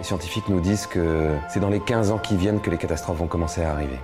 Les 0.00 0.04
scientifiques 0.04 0.48
nous 0.48 0.60
disent 0.60 0.86
que 0.86 1.36
c'est 1.50 1.60
dans 1.60 1.68
les 1.68 1.78
15 1.78 2.10
ans 2.10 2.16
qui 2.16 2.34
viennent 2.34 2.62
que 2.62 2.70
les 2.70 2.78
catastrophes 2.78 3.18
vont 3.18 3.26
commencer 3.26 3.62
à 3.62 3.72
arriver. 3.72 4.00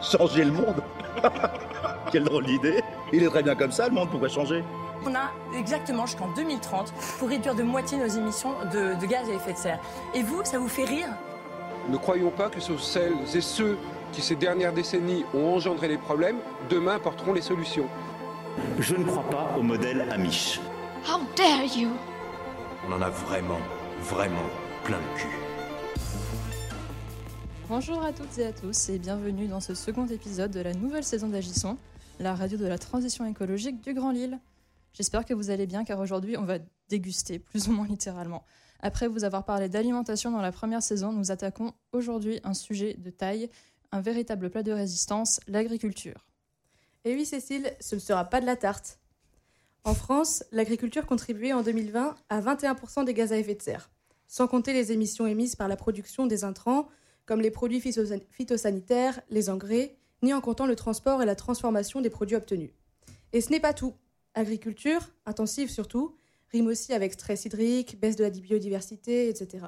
Changer 0.00 0.44
le 0.44 0.52
monde 0.52 0.80
Quelle 2.12 2.22
drôle 2.22 2.46
d'idée 2.46 2.80
Il 3.12 3.24
est 3.24 3.28
très 3.28 3.42
bien 3.42 3.56
comme 3.56 3.72
ça, 3.72 3.88
le 3.88 3.94
monde, 3.94 4.08
pourquoi 4.08 4.28
changer? 4.28 4.62
On 5.04 5.12
a 5.16 5.32
exactement 5.58 6.06
jusqu'en 6.06 6.28
2030 6.28 6.94
pour 7.18 7.28
réduire 7.28 7.56
de 7.56 7.64
moitié 7.64 7.98
nos 7.98 8.06
émissions 8.06 8.52
de, 8.72 8.94
de 9.00 9.06
gaz 9.06 9.28
à 9.28 9.32
effet 9.32 9.54
de 9.54 9.58
serre. 9.58 9.80
Et 10.14 10.22
vous, 10.22 10.44
ça 10.44 10.60
vous 10.60 10.68
fait 10.68 10.84
rire? 10.84 11.08
Ne 11.88 11.96
croyons 11.96 12.30
pas 12.30 12.48
que 12.48 12.60
ce 12.60 12.74
sont 12.74 12.78
celles 12.78 13.16
et 13.34 13.40
ceux 13.40 13.76
qui, 14.12 14.22
ces 14.22 14.36
dernières 14.36 14.72
décennies, 14.72 15.24
ont 15.34 15.56
engendré 15.56 15.88
les 15.88 15.98
problèmes, 15.98 16.36
demain 16.70 17.00
porteront 17.00 17.32
les 17.32 17.42
solutions. 17.42 17.88
Je 18.78 18.94
ne 18.94 19.02
crois 19.02 19.28
pas 19.28 19.56
au 19.58 19.62
modèle 19.62 20.08
Amish. 20.12 20.60
How 21.04 21.18
dare 21.34 21.64
you? 21.76 21.88
On 22.88 22.92
en 22.92 23.02
a 23.02 23.10
vraiment, 23.10 23.58
vraiment 24.02 24.48
plein 24.84 24.98
le 24.98 25.16
cul. 25.16 25.28
Bonjour 27.68 28.02
à 28.02 28.12
toutes 28.12 28.38
et 28.38 28.46
à 28.46 28.52
tous 28.52 28.88
et 28.88 28.98
bienvenue 28.98 29.46
dans 29.46 29.60
ce 29.60 29.74
second 29.74 30.06
épisode 30.06 30.50
de 30.50 30.60
la 30.60 30.74
nouvelle 30.74 31.04
saison 31.04 31.28
d'Agissons, 31.28 31.78
la 32.18 32.34
radio 32.34 32.58
de 32.58 32.66
la 32.66 32.78
transition 32.78 33.24
écologique 33.24 33.80
du 33.80 33.94
Grand 33.94 34.10
Lille. 34.10 34.40
J'espère 34.92 35.24
que 35.24 35.34
vous 35.34 35.50
allez 35.50 35.66
bien 35.66 35.84
car 35.84 36.00
aujourd'hui 36.00 36.36
on 36.36 36.44
va 36.44 36.58
déguster, 36.88 37.38
plus 37.38 37.68
ou 37.68 37.72
moins 37.72 37.86
littéralement. 37.86 38.44
Après 38.80 39.06
vous 39.06 39.24
avoir 39.24 39.44
parlé 39.44 39.68
d'alimentation 39.68 40.30
dans 40.32 40.42
la 40.42 40.52
première 40.52 40.82
saison, 40.82 41.12
nous 41.12 41.30
attaquons 41.30 41.72
aujourd'hui 41.92 42.40
un 42.42 42.54
sujet 42.54 42.94
de 42.94 43.10
taille, 43.10 43.48
un 43.92 44.00
véritable 44.00 44.50
plat 44.50 44.62
de 44.62 44.72
résistance, 44.72 45.40
l'agriculture. 45.46 46.26
Et 47.04 47.14
oui 47.14 47.24
Cécile, 47.24 47.72
ce 47.80 47.94
ne 47.94 48.00
sera 48.00 48.24
pas 48.24 48.40
de 48.40 48.46
la 48.46 48.56
tarte. 48.56 48.98
En 49.84 49.94
France, 49.94 50.44
l'agriculture 50.52 51.06
contribuait 51.06 51.52
en 51.52 51.62
2020 51.62 52.14
à 52.28 52.40
21% 52.40 53.04
des 53.04 53.14
gaz 53.14 53.32
à 53.32 53.38
effet 53.38 53.54
de 53.54 53.62
serre, 53.62 53.90
sans 54.32 54.48
compter 54.48 54.72
les 54.72 54.92
émissions 54.92 55.26
émises 55.26 55.56
par 55.56 55.68
la 55.68 55.76
production 55.76 56.26
des 56.26 56.42
intrants, 56.42 56.88
comme 57.26 57.42
les 57.42 57.50
produits 57.50 57.82
phytosanitaires, 57.82 59.20
les 59.28 59.50
engrais, 59.50 59.98
ni 60.22 60.32
en 60.32 60.40
comptant 60.40 60.64
le 60.64 60.74
transport 60.74 61.20
et 61.20 61.26
la 61.26 61.34
transformation 61.34 62.00
des 62.00 62.08
produits 62.08 62.36
obtenus. 62.36 62.70
Et 63.34 63.42
ce 63.42 63.50
n'est 63.50 63.60
pas 63.60 63.74
tout. 63.74 63.92
Agriculture, 64.32 65.10
intensive 65.26 65.68
surtout, 65.68 66.16
rime 66.50 66.68
aussi 66.68 66.94
avec 66.94 67.12
stress 67.12 67.44
hydrique, 67.44 68.00
baisse 68.00 68.16
de 68.16 68.24
la 68.24 68.30
biodiversité, 68.30 69.28
etc. 69.28 69.66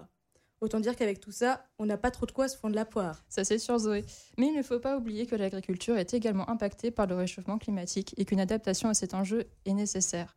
Autant 0.63 0.81
dire 0.81 0.97
qu'avec 0.97 1.21
tout 1.21 1.31
ça, 1.31 1.67
on 1.79 1.85
n'a 1.85 1.99
pas 1.99 2.11
trop 2.11 2.25
de 2.25 2.33
quoi 2.33 2.49
se 2.49 2.57
fondre 2.57 2.75
la 2.75 2.87
poire. 2.87 3.23
Ça 3.29 3.45
c'est 3.45 3.59
sûr 3.59 3.79
Zoé. 3.79 4.03
Mais 4.39 4.47
il 4.47 4.57
ne 4.57 4.63
faut 4.63 4.79
pas 4.79 4.97
oublier 4.97 5.27
que 5.27 5.37
l'agriculture 5.37 5.99
est 5.99 6.15
également 6.15 6.49
impactée 6.49 6.91
par 6.91 7.07
le 7.07 7.17
réchauffement 7.17 7.59
climatique 7.59 8.15
et 8.17 8.25
qu'une 8.25 8.41
adaptation 8.41 8.89
à 8.89 8.95
cet 8.95 9.13
enjeu 9.13 9.45
est 9.67 9.75
nécessaire. 9.75 10.35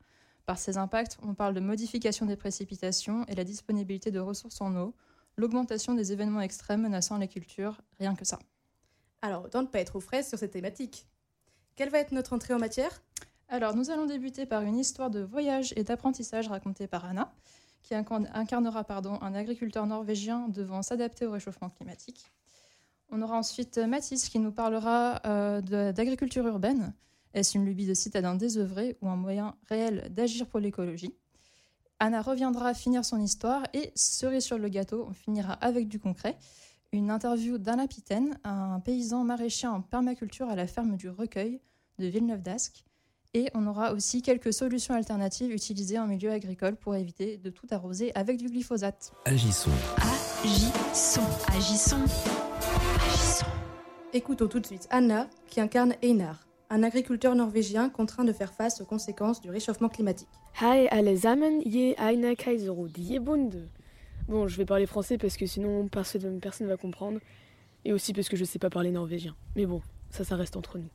Par 0.47 0.57
ces 0.57 0.77
impacts, 0.77 1.17
on 1.23 1.33
parle 1.33 1.53
de 1.53 1.59
modification 1.59 2.25
des 2.25 2.37
précipitations 2.37 3.25
et 3.27 3.35
la 3.35 3.43
disponibilité 3.43 4.11
de 4.11 4.19
ressources 4.19 4.61
en 4.61 4.73
eau, 4.77 4.95
l'augmentation 5.35 5.93
des 5.93 6.13
événements 6.13 6.39
extrêmes 6.39 6.83
menaçant 6.83 7.17
les 7.17 7.27
cultures, 7.27 7.81
rien 7.99 8.15
que 8.15 8.23
ça. 8.23 8.39
Alors, 9.21 9.43
autant 9.43 9.61
ne 9.61 9.67
pas 9.67 9.79
être 9.79 9.97
aux 9.97 9.99
fraises 9.99 10.29
sur 10.29 10.39
cette 10.39 10.51
thématique. 10.51 11.05
Quelle 11.75 11.89
va 11.89 11.99
être 11.99 12.13
notre 12.13 12.31
entrée 12.31 12.53
en 12.53 12.59
matière? 12.59 13.03
Alors, 13.49 13.75
nous 13.75 13.91
allons 13.91 14.05
débuter 14.05 14.45
par 14.45 14.61
une 14.61 14.77
histoire 14.77 15.09
de 15.09 15.19
voyage 15.19 15.73
et 15.75 15.83
d'apprentissage 15.83 16.47
racontée 16.47 16.87
par 16.87 17.03
Anna, 17.03 17.29
qui 17.83 17.93
incarnera 17.93 18.85
pardon, 18.85 19.19
un 19.21 19.33
agriculteur 19.33 19.85
norvégien 19.85 20.47
devant 20.47 20.81
s'adapter 20.81 21.25
au 21.25 21.31
réchauffement 21.31 21.69
climatique. 21.69 22.31
On 23.09 23.21
aura 23.21 23.37
ensuite 23.37 23.79
Mathis 23.79 24.29
qui 24.29 24.39
nous 24.39 24.53
parlera 24.53 25.19
euh, 25.25 25.91
d'agriculture 25.91 26.47
urbaine. 26.47 26.93
Est-ce 27.33 27.57
une 27.57 27.65
lubie 27.65 27.85
de 27.85 27.93
citadin 27.93 28.35
désœuvré 28.35 28.97
ou 29.01 29.09
un 29.09 29.15
moyen 29.15 29.55
réel 29.69 30.07
d'agir 30.11 30.47
pour 30.47 30.59
l'écologie 30.59 31.13
Anna 31.99 32.21
reviendra 32.21 32.73
finir 32.73 33.03
son 33.03 33.19
histoire 33.19 33.63
et, 33.73 33.91
cerise 33.95 34.43
sur 34.43 34.59
le 34.59 34.69
gâteau, 34.69 35.07
on 35.09 35.13
finira 35.13 35.53
avec 35.53 35.87
du 35.87 35.99
concret. 35.99 36.37
Une 36.91 37.09
interview 37.09 37.57
d'Alain 37.57 37.87
Pitaine, 37.87 38.37
un 38.43 38.79
paysan 38.79 39.23
maraîcher 39.23 39.67
en 39.67 39.81
permaculture 39.81 40.47
à 40.49 40.55
la 40.55 40.67
ferme 40.67 40.95
du 40.95 41.09
Recueil 41.09 41.59
de 41.97 42.05
Villeneuve 42.05 42.41
d'Ascq. 42.41 42.83
Et 43.33 43.49
on 43.53 43.67
aura 43.67 43.93
aussi 43.93 44.21
quelques 44.21 44.53
solutions 44.53 44.93
alternatives 44.93 45.51
utilisées 45.51 45.99
en 45.99 46.07
milieu 46.07 46.31
agricole 46.31 46.75
pour 46.75 46.95
éviter 46.95 47.37
de 47.37 47.49
tout 47.49 47.67
arroser 47.71 48.11
avec 48.15 48.37
du 48.37 48.47
glyphosate. 48.47 49.11
Agissons. 49.25 49.71
Agissons. 50.43 51.21
Agissons. 51.49 52.05
Agissons. 52.95 53.45
Écoutons 54.13 54.47
tout 54.47 54.59
de 54.59 54.65
suite 54.65 54.87
Anna, 54.89 55.29
qui 55.47 55.59
incarne 55.59 55.93
Einar, 56.01 56.46
un 56.69 56.83
agriculteur 56.83 57.35
norvégien 57.35 57.89
contraint 57.89 58.23
de 58.23 58.33
faire 58.33 58.53
face 58.53 58.81
aux 58.81 58.85
conséquences 58.85 59.41
du 59.41 59.49
réchauffement 59.49 59.89
climatique. 59.89 60.27
Hi. 60.61 60.87
Bon, 64.27 64.47
je 64.47 64.57
vais 64.57 64.65
parler 64.65 64.85
français 64.85 65.17
parce 65.17 65.37
que 65.37 65.45
sinon 65.45 65.87
personne 65.87 66.39
ne 66.39 66.67
va 66.67 66.77
comprendre. 66.77 67.19
Et 67.85 67.93
aussi 67.93 68.11
parce 68.11 68.27
que 68.27 68.35
je 68.35 68.41
ne 68.41 68.47
sais 68.47 68.59
pas 68.59 68.69
parler 68.69 68.91
norvégien. 68.91 69.35
Mais 69.55 69.65
bon, 69.65 69.81
ça, 70.09 70.25
ça 70.25 70.35
reste 70.35 70.57
entre 70.57 70.77
nous. 70.77 70.89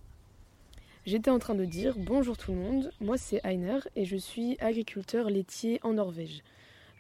J'étais 1.06 1.30
en 1.30 1.38
train 1.38 1.54
de 1.54 1.64
dire 1.64 1.96
bonjour 1.98 2.36
tout 2.36 2.52
le 2.52 2.58
monde, 2.58 2.92
moi 3.00 3.18
c'est 3.18 3.40
Einer 3.44 3.78
et 3.96 4.04
je 4.04 4.16
suis 4.16 4.56
agriculteur 4.60 5.30
laitier 5.30 5.80
en 5.82 5.94
Norvège. 5.94 6.44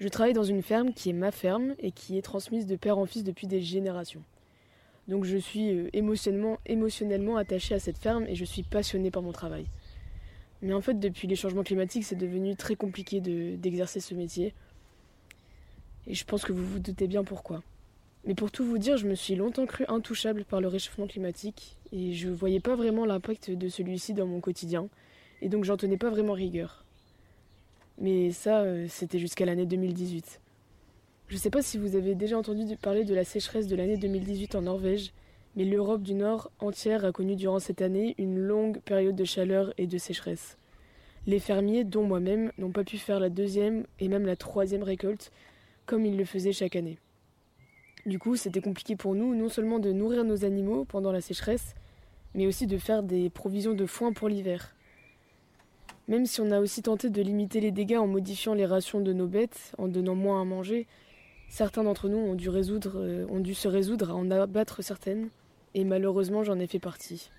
Je 0.00 0.08
travaille 0.08 0.32
dans 0.32 0.42
une 0.42 0.62
ferme 0.62 0.92
qui 0.92 1.10
est 1.10 1.12
ma 1.12 1.30
ferme 1.30 1.76
et 1.78 1.92
qui 1.92 2.18
est 2.18 2.22
transmise 2.22 2.66
de 2.66 2.74
père 2.74 2.98
en 2.98 3.06
fils 3.06 3.22
depuis 3.22 3.46
des 3.46 3.60
générations. 3.60 4.24
Donc 5.08 5.24
je 5.24 5.36
suis 5.36 5.70
euh, 5.70 5.88
émotionnellement, 5.92 6.58
émotionnellement 6.66 7.36
attaché 7.36 7.74
à 7.74 7.78
cette 7.78 7.98
ferme 7.98 8.24
et 8.28 8.34
je 8.34 8.44
suis 8.44 8.62
passionné 8.62 9.10
par 9.10 9.22
mon 9.22 9.32
travail. 9.32 9.66
Mais 10.62 10.72
en 10.72 10.80
fait, 10.80 10.98
depuis 10.98 11.26
les 11.26 11.34
changements 11.34 11.64
climatiques, 11.64 12.04
c'est 12.04 12.16
devenu 12.16 12.54
très 12.54 12.76
compliqué 12.76 13.20
d'exercer 13.20 13.98
ce 13.98 14.14
métier. 14.14 14.54
Et 16.06 16.14
je 16.14 16.24
pense 16.24 16.44
que 16.44 16.52
vous 16.52 16.64
vous 16.64 16.78
doutez 16.78 17.08
bien 17.08 17.24
pourquoi. 17.24 17.62
Mais 18.24 18.34
pour 18.34 18.52
tout 18.52 18.64
vous 18.64 18.78
dire, 18.78 18.96
je 18.96 19.08
me 19.08 19.16
suis 19.16 19.34
longtemps 19.34 19.66
cru 19.66 19.84
intouchable 19.88 20.44
par 20.44 20.60
le 20.60 20.68
réchauffement 20.68 21.08
climatique 21.08 21.76
et 21.90 22.12
je 22.12 22.28
ne 22.28 22.34
voyais 22.34 22.60
pas 22.60 22.76
vraiment 22.76 23.04
l'impact 23.04 23.50
de 23.50 23.68
celui-ci 23.68 24.14
dans 24.14 24.26
mon 24.26 24.40
quotidien 24.40 24.88
et 25.40 25.48
donc 25.48 25.64
j'en 25.64 25.76
tenais 25.76 25.96
pas 25.96 26.10
vraiment 26.10 26.32
rigueur. 26.32 26.84
Mais 27.98 28.30
ça, 28.30 28.60
euh, 28.60 28.86
c'était 28.88 29.18
jusqu'à 29.18 29.44
l'année 29.44 29.66
2018. 29.66 30.41
Je 31.32 31.38
ne 31.38 31.40
sais 31.40 31.48
pas 31.48 31.62
si 31.62 31.78
vous 31.78 31.96
avez 31.96 32.14
déjà 32.14 32.36
entendu 32.36 32.76
parler 32.76 33.04
de 33.04 33.14
la 33.14 33.24
sécheresse 33.24 33.66
de 33.66 33.74
l'année 33.74 33.96
2018 33.96 34.54
en 34.54 34.60
Norvège, 34.60 35.14
mais 35.56 35.64
l'Europe 35.64 36.02
du 36.02 36.12
Nord 36.12 36.50
entière 36.58 37.06
a 37.06 37.12
connu 37.12 37.36
durant 37.36 37.58
cette 37.58 37.80
année 37.80 38.14
une 38.18 38.38
longue 38.38 38.82
période 38.82 39.16
de 39.16 39.24
chaleur 39.24 39.72
et 39.78 39.86
de 39.86 39.96
sécheresse. 39.96 40.58
Les 41.26 41.38
fermiers, 41.38 41.84
dont 41.84 42.02
moi-même, 42.02 42.52
n'ont 42.58 42.70
pas 42.70 42.84
pu 42.84 42.98
faire 42.98 43.18
la 43.18 43.30
deuxième 43.30 43.86
et 43.98 44.08
même 44.08 44.26
la 44.26 44.36
troisième 44.36 44.82
récolte 44.82 45.32
comme 45.86 46.04
ils 46.04 46.18
le 46.18 46.26
faisaient 46.26 46.52
chaque 46.52 46.76
année. 46.76 46.98
Du 48.04 48.18
coup, 48.18 48.36
c'était 48.36 48.60
compliqué 48.60 48.94
pour 48.94 49.14
nous 49.14 49.34
non 49.34 49.48
seulement 49.48 49.78
de 49.78 49.90
nourrir 49.90 50.24
nos 50.24 50.44
animaux 50.44 50.84
pendant 50.84 51.12
la 51.12 51.22
sécheresse, 51.22 51.74
mais 52.34 52.46
aussi 52.46 52.66
de 52.66 52.76
faire 52.76 53.02
des 53.02 53.30
provisions 53.30 53.72
de 53.72 53.86
foin 53.86 54.12
pour 54.12 54.28
l'hiver. 54.28 54.76
Même 56.08 56.26
si 56.26 56.42
on 56.42 56.50
a 56.50 56.60
aussi 56.60 56.82
tenté 56.82 57.08
de 57.08 57.22
limiter 57.22 57.60
les 57.60 57.72
dégâts 57.72 57.96
en 57.96 58.06
modifiant 58.06 58.52
les 58.52 58.66
rations 58.66 59.00
de 59.00 59.14
nos 59.14 59.28
bêtes, 59.28 59.72
en 59.78 59.88
donnant 59.88 60.14
moins 60.14 60.42
à 60.42 60.44
manger, 60.44 60.86
certains 61.52 61.84
d'entre 61.84 62.08
nous 62.08 62.16
ont 62.16 62.34
dû, 62.34 62.48
résoudre, 62.48 62.92
euh, 62.96 63.26
ont 63.28 63.38
dû 63.38 63.54
se 63.54 63.68
résoudre 63.68 64.10
à 64.10 64.14
en 64.14 64.30
abattre 64.30 64.82
certaines, 64.82 65.28
et 65.74 65.84
malheureusement 65.84 66.42
j'en 66.42 66.58
ai 66.58 66.66
fait 66.66 66.78
partie. 66.78 67.30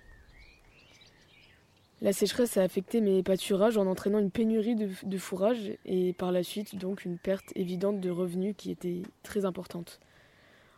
La 2.00 2.14
sécheresse 2.14 2.58
a 2.58 2.62
affecté 2.62 3.02
mes 3.02 3.24
pâturages 3.24 3.78
en 3.78 3.88
entraînant 3.88 4.20
une 4.20 4.30
pénurie 4.30 4.76
de, 4.76 5.18
fourrage 5.18 5.72
et 5.86 6.14
par 6.14 6.32
la 6.32 6.44
suite 6.44 6.76
donc 6.76 7.06
une 7.06 7.18
perte 7.18 7.52
évidente 7.56 8.02
de 8.02 8.12
revenus 8.12 8.54
qui 8.56 8.70
était 8.70 9.02
très 9.24 9.46
importante. 9.46 10.00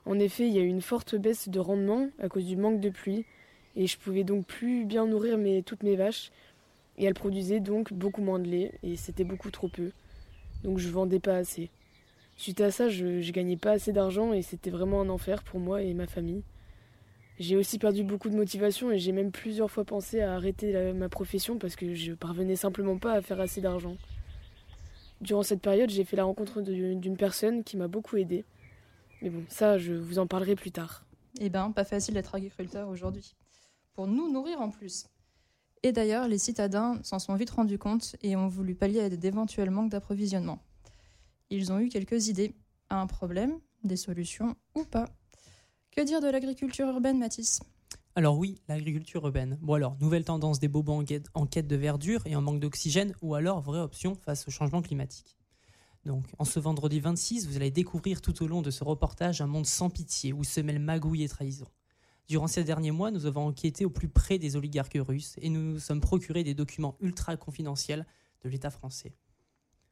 En 0.05 0.17
effet, 0.19 0.47
il 0.47 0.53
y 0.53 0.59
a 0.59 0.61
eu 0.61 0.67
une 0.67 0.81
forte 0.81 1.15
baisse 1.15 1.49
de 1.49 1.59
rendement 1.59 2.07
à 2.21 2.29
cause 2.29 2.45
du 2.45 2.55
manque 2.55 2.79
de 2.79 2.89
pluie 2.89 3.25
et 3.75 3.87
je 3.87 3.97
pouvais 3.97 4.23
donc 4.23 4.45
plus 4.45 4.85
bien 4.85 5.07
nourrir 5.07 5.37
toutes 5.65 5.83
mes 5.83 5.95
vaches 5.95 6.31
et 6.97 7.05
elles 7.05 7.15
produisaient 7.15 7.59
donc 7.59 7.91
beaucoup 7.91 8.21
moins 8.21 8.39
de 8.39 8.47
lait 8.47 8.71
et 8.83 8.95
c'était 8.95 9.25
beaucoup 9.25 9.51
trop 9.51 9.67
peu. 9.67 9.91
Donc 10.63 10.77
je 10.77 10.87
vendais 10.89 11.19
pas 11.19 11.35
assez. 11.35 11.69
Suite 12.35 12.61
à 12.61 12.71
ça, 12.71 12.89
je, 12.89 13.21
je 13.21 13.31
gagnais 13.31 13.57
pas 13.57 13.71
assez 13.71 13.93
d'argent 13.93 14.33
et 14.33 14.41
c'était 14.41 14.69
vraiment 14.69 15.01
un 15.01 15.09
enfer 15.09 15.43
pour 15.43 15.59
moi 15.59 15.81
et 15.81 15.93
ma 15.93 16.07
famille. 16.07 16.43
J'ai 17.37 17.57
aussi 17.57 17.79
perdu 17.79 18.03
beaucoup 18.03 18.29
de 18.29 18.35
motivation 18.35 18.91
et 18.91 18.99
j'ai 18.99 19.11
même 19.11 19.31
plusieurs 19.31 19.69
fois 19.69 19.83
pensé 19.83 20.21
à 20.21 20.35
arrêter 20.35 20.93
ma 20.93 21.09
profession 21.09 21.57
parce 21.57 21.75
que 21.75 21.93
je 21.93 22.13
parvenais 22.13 22.55
simplement 22.55 22.97
pas 22.97 23.11
à 23.13 23.21
faire 23.21 23.41
assez 23.41 23.59
d'argent. 23.59 23.97
Durant 25.19 25.43
cette 25.43 25.61
période, 25.61 25.89
j'ai 25.89 26.05
fait 26.05 26.15
la 26.15 26.23
rencontre 26.23 26.61
d'une 26.61 27.17
personne 27.17 27.63
qui 27.63 27.75
m'a 27.77 27.87
beaucoup 27.87 28.15
aidé. 28.17 28.45
Mais 29.21 29.29
bon, 29.29 29.43
ça, 29.49 29.77
je 29.77 29.93
vous 29.93 30.19
en 30.19 30.27
parlerai 30.27 30.55
plus 30.55 30.71
tard. 30.71 31.05
Eh 31.39 31.49
ben, 31.49 31.71
pas 31.71 31.83
facile 31.83 32.13
d'être 32.13 32.35
agriculteur 32.35 32.87
aujourd'hui. 32.87 33.35
Pour 33.93 34.07
nous 34.07 34.31
nourrir 34.31 34.61
en 34.61 34.69
plus. 34.69 35.07
Et 35.83 35.91
d'ailleurs, 35.91 36.27
les 36.27 36.37
citadins 36.37 36.99
s'en 37.03 37.19
sont 37.19 37.35
vite 37.35 37.49
rendus 37.49 37.77
compte 37.77 38.15
et 38.21 38.35
ont 38.35 38.47
voulu 38.47 38.75
pallier 38.75 39.01
à 39.01 39.09
d'éventuels 39.09 39.71
manques 39.71 39.91
d'approvisionnement. 39.91 40.59
Ils 41.49 41.71
ont 41.71 41.79
eu 41.79 41.89
quelques 41.89 42.27
idées 42.27 42.55
à 42.89 42.99
un 42.99 43.07
problème, 43.07 43.59
des 43.83 43.97
solutions 43.97 44.55
ou 44.73 44.83
pas. 44.83 45.09
Que 45.91 46.01
dire 46.01 46.21
de 46.21 46.27
l'agriculture 46.27 46.87
urbaine, 46.87 47.19
Mathis? 47.19 47.59
Alors 48.15 48.37
oui, 48.37 48.61
l'agriculture 48.67 49.25
urbaine. 49.25 49.57
Bon 49.61 49.73
alors, 49.73 49.97
nouvelle 49.99 50.23
tendance 50.23 50.59
des 50.59 50.67
bobos 50.67 51.03
en 51.33 51.45
quête, 51.45 51.67
de 51.67 51.75
verdure 51.75 52.25
et 52.25 52.35
en 52.35 52.41
manque 52.41 52.59
d'oxygène, 52.59 53.13
ou 53.21 53.35
alors 53.35 53.61
vraie 53.61 53.79
option 53.79 54.15
face 54.15 54.47
au 54.47 54.51
changement 54.51 54.81
climatique. 54.81 55.37
Donc, 56.05 56.25
en 56.37 56.45
ce 56.45 56.59
vendredi 56.59 56.99
26, 56.99 57.47
vous 57.47 57.57
allez 57.57 57.71
découvrir 57.71 58.21
tout 58.21 58.43
au 58.43 58.47
long 58.47 58.61
de 58.61 58.71
ce 58.71 58.83
reportage 58.83 59.41
un 59.41 59.47
monde 59.47 59.65
sans 59.65 59.89
pitié 59.89 60.33
où 60.33 60.43
se 60.43 60.61
mêlent 60.61 60.79
magouille 60.79 61.23
et 61.23 61.29
trahison. 61.29 61.67
Durant 62.27 62.47
ces 62.47 62.63
derniers 62.63 62.91
mois, 62.91 63.11
nous 63.11 63.25
avons 63.25 63.47
enquêté 63.47 63.85
au 63.85 63.89
plus 63.89 64.07
près 64.07 64.39
des 64.39 64.55
oligarques 64.55 64.97
russes 64.99 65.35
et 65.41 65.49
nous 65.49 65.61
nous 65.61 65.79
sommes 65.79 66.01
procurés 66.01 66.43
des 66.43 66.53
documents 66.53 66.95
ultra 67.01 67.37
confidentiels 67.37 68.05
de 68.43 68.49
l'État 68.49 68.71
français. 68.71 69.13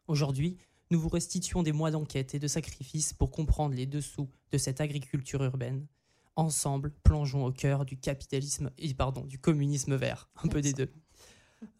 Aujourd'hui, 0.08 0.58
nous 0.91 1.00
vous 1.00 1.09
restituons 1.09 1.63
des 1.63 1.71
mois 1.71 1.91
d'enquête 1.91 2.35
et 2.35 2.39
de 2.39 2.47
sacrifices 2.47 3.13
pour 3.13 3.31
comprendre 3.31 3.75
les 3.75 3.85
dessous 3.85 4.30
de 4.51 4.57
cette 4.57 4.81
agriculture 4.81 5.44
urbaine. 5.44 5.88
Ensemble, 6.35 6.91
plongeons 7.03 7.45
au 7.45 7.51
cœur 7.51 7.85
du 7.85 7.97
capitalisme 7.97 8.71
et 8.77 8.94
pardon, 8.94 9.25
du 9.25 9.39
communisme 9.39 9.95
vert, 9.95 10.30
un 10.44 10.47
peu 10.47 10.62
des 10.62 10.74
deux. 10.74 10.91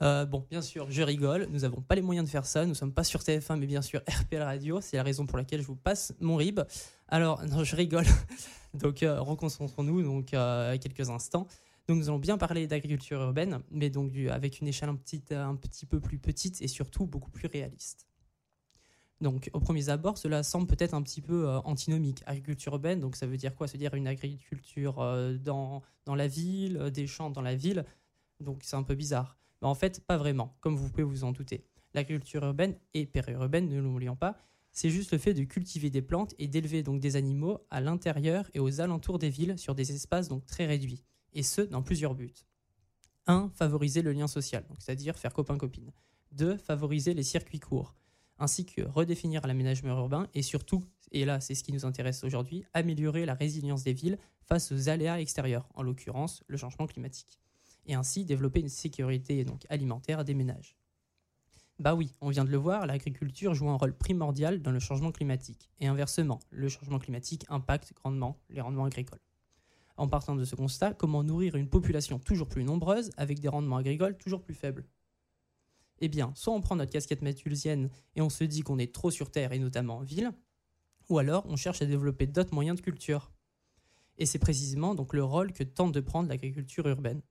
Euh, 0.02 0.26
bon, 0.26 0.46
bien 0.50 0.62
sûr, 0.62 0.90
je 0.90 1.02
rigole. 1.02 1.48
Nous 1.50 1.60
n'avons 1.60 1.82
pas 1.82 1.96
les 1.96 2.02
moyens 2.02 2.26
de 2.26 2.32
faire 2.32 2.46
ça. 2.46 2.66
Nous 2.66 2.76
sommes 2.76 2.94
pas 2.94 3.04
sur 3.04 3.22
TF1, 3.22 3.58
mais 3.58 3.68
bien 3.68 3.82
sûr 3.82 4.02
RPL 4.08 4.42
Radio. 4.42 4.82
C'est 4.82 4.98
la 4.98 5.04
raison 5.04 5.26
pour 5.26 5.38
laquelle 5.38 5.62
je 5.62 5.68
vous 5.68 5.76
passe 5.76 6.14
mon 6.20 6.36
rib. 6.36 6.62
Alors, 7.08 7.44
non, 7.46 7.64
je 7.64 7.76
rigole. 7.76 8.06
donc, 8.74 9.04
euh, 9.04 9.20
reconcentrons-nous 9.22 10.04
donc 10.04 10.34
euh, 10.34 10.78
quelques 10.78 11.10
instants. 11.10 11.48
Donc, 11.88 11.98
nous 11.98 12.10
allons 12.10 12.20
bien 12.20 12.38
parler 12.38 12.66
d'agriculture 12.66 13.22
urbaine, 13.22 13.60
mais 13.70 13.90
donc 13.90 14.14
avec 14.30 14.62
une 14.62 14.68
échelle 14.68 14.90
un 14.90 14.96
petit, 14.96 15.22
un 15.32 15.56
petit 15.56 15.86
peu 15.86 16.00
plus 16.00 16.18
petite 16.18 16.62
et 16.62 16.68
surtout 16.68 17.06
beaucoup 17.06 17.30
plus 17.30 17.48
réaliste. 17.48 18.08
Donc, 19.24 19.50
au 19.54 19.60
premier 19.60 19.90
abord, 19.90 20.18
cela 20.18 20.44
semble 20.44 20.68
peut-être 20.68 20.94
un 20.94 21.02
petit 21.02 21.22
peu 21.22 21.48
euh, 21.48 21.60
antinomique. 21.62 22.22
Agriculture 22.26 22.74
urbaine, 22.74 23.00
donc 23.00 23.16
ça 23.16 23.26
veut 23.26 23.38
dire 23.38 23.56
quoi? 23.56 23.68
Se 23.68 23.78
dire 23.78 23.94
une 23.96 24.08
agriculture 24.08 25.00
euh, 25.00 25.38
dans, 25.38 25.82
dans 26.06 26.16
la 26.16 26.28
ville, 26.28 26.78
euh, 26.78 26.90
des 26.90 27.08
champs 27.08 27.30
dans 27.30 27.42
la 27.42 27.56
ville. 27.56 27.86
Donc, 28.42 28.62
c'est 28.64 28.76
un 28.76 28.84
peu 28.84 28.96
bizarre. 28.96 29.38
Mais 29.62 29.68
en 29.68 29.76
fait, 29.76 30.06
pas 30.06 30.18
vraiment, 30.18 30.56
comme 30.60 30.76
vous 30.76 30.90
pouvez 30.90 31.04
vous 31.04 31.24
en 31.24 31.32
douter. 31.32 31.66
L'agriculture 31.94 32.44
urbaine 32.44 32.76
et 32.94 33.06
périurbaine, 33.06 33.70
ne 33.70 33.80
l'oublions 33.80 34.16
pas, 34.16 34.38
c'est 34.72 34.90
juste 34.90 35.12
le 35.12 35.20
fait 35.20 35.34
de 35.34 35.44
cultiver 35.44 35.90
des 35.90 36.02
plantes 36.02 36.34
et 36.40 36.48
d'élever 36.48 36.84
donc 36.84 37.00
des 37.00 37.16
animaux 37.16 37.60
à 37.70 37.80
l'intérieur 37.80 38.50
et 38.54 38.60
aux 38.60 38.82
alentours 38.82 39.20
des 39.20 39.30
villes 39.30 39.58
sur 39.58 39.76
des 39.76 39.92
espaces 39.92 40.28
donc 40.28 40.46
très 40.48 40.66
réduits, 40.66 41.04
et 41.34 41.44
ce 41.44 41.62
dans 41.62 41.84
plusieurs 41.84 42.16
buts. 42.16 42.34
1. 43.28 43.52
Favoriser 43.54 44.02
le 44.02 44.12
lien 44.12 44.28
social, 44.28 44.66
c'est-à-dire 44.80 45.18
faire 45.18 45.32
copain-copine. 45.32 45.92
2. 46.32 46.58
Favoriser 46.58 47.14
les 47.14 47.24
circuits 47.24 47.60
courts, 47.60 47.96
ainsi 48.40 48.66
que 48.66 48.82
redéfinir 48.82 49.46
l'aménagement 49.46 49.98
urbain 49.98 50.28
et 50.34 50.42
surtout, 50.42 50.84
et 51.12 51.26
là 51.26 51.40
c'est 51.40 51.56
ce 51.56 51.64
qui 51.64 51.74
nous 51.74 51.86
intéresse 51.86 52.24
aujourd'hui, 52.24 52.64
améliorer 52.74 53.26
la 53.26 53.34
résilience 53.34 53.84
des 53.84 53.94
villes 53.94 54.18
face 54.42 54.72
aux 54.72 54.90
aléas 54.90 55.20
extérieurs, 55.20 55.68
en 55.76 55.84
l'occurrence 55.84 56.44
le 56.48 56.58
changement 56.58 56.88
climatique, 56.88 57.40
et 57.86 57.96
ainsi 57.96 58.26
développer 58.26 58.60
une 58.60 58.70
sécurité 58.70 59.44
donc 59.44 59.66
alimentaire 59.70 60.24
des 60.24 60.34
ménages. 60.34 60.78
Bah 61.80 61.96
oui, 61.96 62.12
on 62.22 62.30
vient 62.30 62.46
de 62.46 62.52
le 62.52 62.58
voir, 62.58 62.86
l'agriculture 62.86 63.56
joue 63.56 63.70
un 63.70 63.76
rôle 63.76 63.98
primordial 63.98 64.62
dans 64.62 64.72
le 64.72 64.80
changement 64.80 65.12
climatique. 65.12 65.70
Et 65.80 65.88
inversement, 65.88 66.40
le 66.52 66.70
changement 66.70 67.00
climatique 67.00 67.46
impacte 67.50 67.94
grandement 67.96 68.40
les 68.50 68.62
rendements 68.62 68.86
agricoles. 68.86 69.20
En 69.98 70.08
partant 70.08 70.36
de 70.36 70.46
ce 70.46 70.56
constat, 70.56 70.94
comment 70.94 71.24
nourrir 71.24 71.56
une 71.56 71.70
population 71.70 72.20
toujours 72.20 72.48
plus 72.48 72.64
nombreuse 72.64 73.12
avec 73.18 73.40
des 73.40 73.48
rendements 73.48 73.78
agricoles 73.78 74.18
toujours 74.18 74.42
plus 74.42 74.54
faibles? 74.54 74.86
Eh 76.06 76.10
bien, 76.10 76.34
soit 76.36 76.54
on 76.54 76.60
prend 76.60 76.76
notre 76.76 76.92
casquette 76.92 77.22
mathulsienne 77.22 77.90
et 78.18 78.22
on 78.22 78.30
se 78.30 78.44
dit 78.44 78.60
qu'on 78.60 78.78
est 78.78 78.94
trop 78.94 79.10
sur 79.10 79.32
Terre 79.32 79.54
et 79.54 79.58
notamment 79.58 80.00
en 80.00 80.02
ville, 80.02 80.34
ou 81.08 81.18
alors 81.18 81.46
on 81.48 81.56
cherche 81.56 81.82
à 81.82 81.86
développer 81.86 82.28
d'autres 82.28 82.54
moyens 82.54 82.78
de 82.78 82.84
culture. 82.84 83.32
Et 84.18 84.26
c'est 84.26 84.38
précisément 84.38 84.96
donc 84.96 85.14
le 85.14 85.24
rôle 85.24 85.54
que 85.54 85.64
tente 85.64 85.94
de 85.94 86.02
prendre 86.02 86.28
l'agriculture 86.28 86.86
urbaine. 86.90 87.22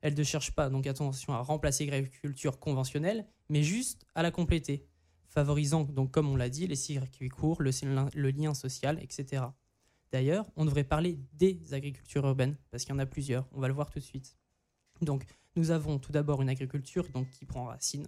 Elle 0.00 0.14
ne 0.14 0.22
cherche 0.22 0.52
pas 0.52 0.70
donc 0.70 0.86
attention 0.86 1.32
à 1.32 1.40
remplacer 1.40 1.86
l'agriculture 1.86 2.60
conventionnelle, 2.60 3.26
mais 3.48 3.64
juste 3.64 4.06
à 4.14 4.22
la 4.22 4.30
compléter, 4.30 4.86
favorisant 5.26 5.82
donc 5.82 6.12
comme 6.12 6.28
on 6.28 6.36
l'a 6.36 6.50
dit 6.50 6.68
les 6.68 6.76
circuits 6.76 7.30
courts, 7.30 7.60
le, 7.60 7.72
le 8.14 8.30
lien 8.30 8.54
social, 8.54 9.02
etc. 9.02 9.42
D'ailleurs, 10.12 10.48
on 10.54 10.66
devrait 10.66 10.84
parler 10.84 11.18
des 11.32 11.74
agricultures 11.74 12.24
urbaines 12.24 12.56
parce 12.70 12.84
qu'il 12.84 12.94
y 12.94 12.96
en 12.96 13.00
a 13.00 13.06
plusieurs. 13.06 13.48
On 13.50 13.60
va 13.60 13.66
le 13.66 13.74
voir 13.74 13.90
tout 13.90 13.98
de 13.98 14.04
suite. 14.04 14.36
Donc, 15.02 15.24
nous 15.56 15.70
avons 15.70 15.98
tout 15.98 16.12
d'abord 16.12 16.42
une 16.42 16.48
agriculture 16.48 17.08
donc 17.10 17.28
qui 17.30 17.44
prend 17.44 17.64
racine. 17.64 18.06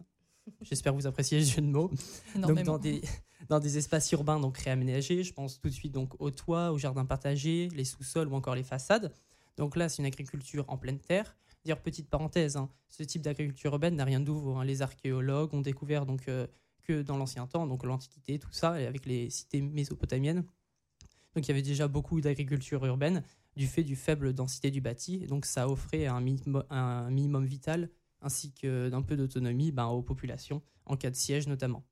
J'espère 0.62 0.92
que 0.92 0.98
vous 0.98 1.06
appréciez 1.06 1.38
le 1.38 1.44
jeu 1.44 1.60
de 1.62 1.66
mots. 1.66 1.90
Donc 2.36 2.62
dans 2.62 2.78
des, 2.78 3.02
dans 3.48 3.60
des 3.60 3.78
espaces 3.78 4.10
urbains 4.12 4.40
donc 4.40 4.58
réaménagés, 4.58 5.22
je 5.22 5.32
pense 5.32 5.60
tout 5.60 5.68
de 5.68 5.74
suite 5.74 5.92
donc 5.92 6.20
au 6.20 6.30
toit, 6.30 6.72
au 6.72 6.78
jardin 6.78 7.04
partagé, 7.04 7.68
les 7.74 7.84
sous-sols 7.84 8.28
ou 8.28 8.34
encore 8.34 8.54
les 8.54 8.62
façades. 8.64 9.12
Donc 9.56 9.76
là, 9.76 9.88
c'est 9.88 9.98
une 10.02 10.06
agriculture 10.06 10.64
en 10.68 10.78
pleine 10.78 10.98
terre. 10.98 11.36
Dire 11.64 11.78
petite 11.80 12.08
parenthèse, 12.08 12.56
hein, 12.56 12.70
ce 12.88 13.02
type 13.02 13.20
d'agriculture 13.20 13.72
urbaine 13.72 13.94
n'a 13.96 14.04
rien 14.04 14.18
de 14.20 14.24
nouveau. 14.24 14.56
hein. 14.56 14.64
Les 14.64 14.80
archéologues 14.80 15.52
ont 15.52 15.60
découvert 15.60 16.06
donc 16.06 16.26
euh, 16.28 16.46
que 16.82 17.02
dans 17.02 17.18
l'ancien 17.18 17.46
temps, 17.46 17.66
donc 17.66 17.84
l'Antiquité, 17.84 18.38
tout 18.38 18.52
ça, 18.52 18.70
avec 18.70 19.04
les 19.04 19.28
cités 19.28 19.60
mésopotamiennes. 19.60 20.44
Donc 21.34 21.46
il 21.46 21.48
y 21.48 21.50
avait 21.50 21.62
déjà 21.62 21.86
beaucoup 21.86 22.20
d'agriculture 22.22 22.84
urbaine 22.86 23.22
du 23.60 23.66
fait 23.66 23.84
du 23.84 23.94
faible 23.94 24.32
densité 24.32 24.70
du 24.70 24.80
bâti. 24.80 25.20
Et 25.22 25.26
donc 25.26 25.44
ça 25.44 25.68
offrait 25.68 26.06
un, 26.06 26.20
minimum 26.20 27.44
vital 27.44 27.90
ainsi 28.22 28.54
que 28.54 28.88
d'un 28.88 29.02
peu 29.02 29.18
d'autonomie 29.18 29.70
ben, 29.70 29.84
aux 29.86 30.00
populations 30.00 30.62
en 30.86 30.96
cas 30.96 31.10
de 31.10 31.14
siège 31.14 31.46
notamment. 31.46 31.84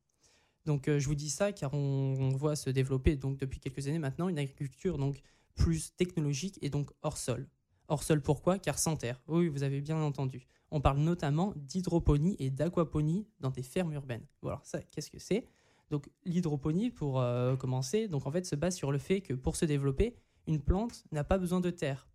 Donc 0.65 0.89
euh, 0.89 0.99
je 0.99 1.07
vous 1.07 1.15
dis 1.15 1.29
ça 1.29 1.53
car 1.53 1.75
on, 1.75 2.31
voit 2.31 2.57
se 2.57 2.71
développer 2.71 3.17
donc 3.17 3.37
depuis 3.37 3.61
quelques 3.61 3.87
années 3.87 3.99
maintenant 3.99 4.31
une 4.31 4.39
agriculture 4.39 4.97
donc 4.97 5.21
plus 5.55 5.95
technologique 5.95 6.59
et 6.63 6.71
donc 6.71 6.91
hors 7.03 7.19
sol. 7.19 7.47
Hors 7.89 8.03
sol 8.03 8.23
pourquoi? 8.23 8.59
Car 8.59 8.79
sans 8.79 8.97
terre. 8.97 9.21
Oui, 9.29 9.49
vous 9.49 9.63
avez 9.63 9.83
bien 9.83 9.99
entendu. 9.99 10.47
On 10.71 10.81
parle 10.81 11.01
notamment 11.01 11.53
d'hydroponie 11.57 12.37
et 12.39 12.49
d'aquaponie 12.49 13.27
dans 13.41 13.51
des 13.51 13.63
fermes 13.63 13.93
urbaines. 13.93 14.27
Alors 14.43 14.65
ça, 14.65 14.81
qu'est-ce 14.91 15.11
que 15.11 15.19
c'est? 15.19 15.47
Donc 15.91 16.09
l'hydroponie, 16.25 16.91
pour 16.91 17.21
euh, 17.21 17.57
commencer, 17.57 18.09
donc 18.09 18.27
en 18.27 18.31
fait 18.31 18.47
se 18.47 18.57
base 18.57 18.75
sur 18.75 18.91
le 18.91 18.99
fait 18.99 19.21
que 19.21 19.35
pour 19.35 19.57
se 19.57 19.67
développer, 19.67 20.17
une 20.49 20.61
plante 20.61 21.05
n'a 21.13 21.25
pas 21.25 21.39
besoin 21.39 21.61
de 21.61 21.71
terre, 21.71 22.09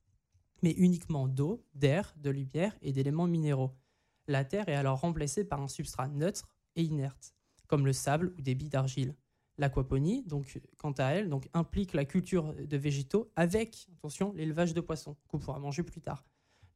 mais 0.63 0.71
uniquement 0.71 1.27
d'eau, 1.27 1.63
d'air, 1.75 2.13
de 2.17 2.31
lumière 2.31 2.75
et 2.81 2.91
d'éléments 2.91 3.27
minéraux. 3.27 3.71
La 4.27 4.43
terre 4.43 4.67
est 4.67 4.75
alors 4.75 4.99
remplacée 4.99 5.45
par 5.45 5.61
un 5.61 5.67
substrat 5.67 6.07
neutre 6.07 6.57
et 6.75 6.81
inerte, 6.81 7.35
comme 7.67 7.85
le 7.85 7.93
sable 7.93 8.33
ou 8.37 8.41
des 8.41 8.55
billes 8.55 8.69
d'argile. 8.69 9.15
L'aquaponie, 9.59 10.25
quant 10.77 10.93
à 10.93 11.11
elle, 11.11 11.29
implique 11.53 11.93
la 11.93 12.05
culture 12.05 12.55
de 12.55 12.77
végétaux 12.77 13.31
avec, 13.35 13.87
attention, 13.99 14.33
l'élevage 14.33 14.73
de 14.73 14.81
poissons, 14.81 15.15
qu'on 15.27 15.37
pourra 15.37 15.59
manger 15.59 15.83
plus 15.83 16.01
tard, 16.01 16.25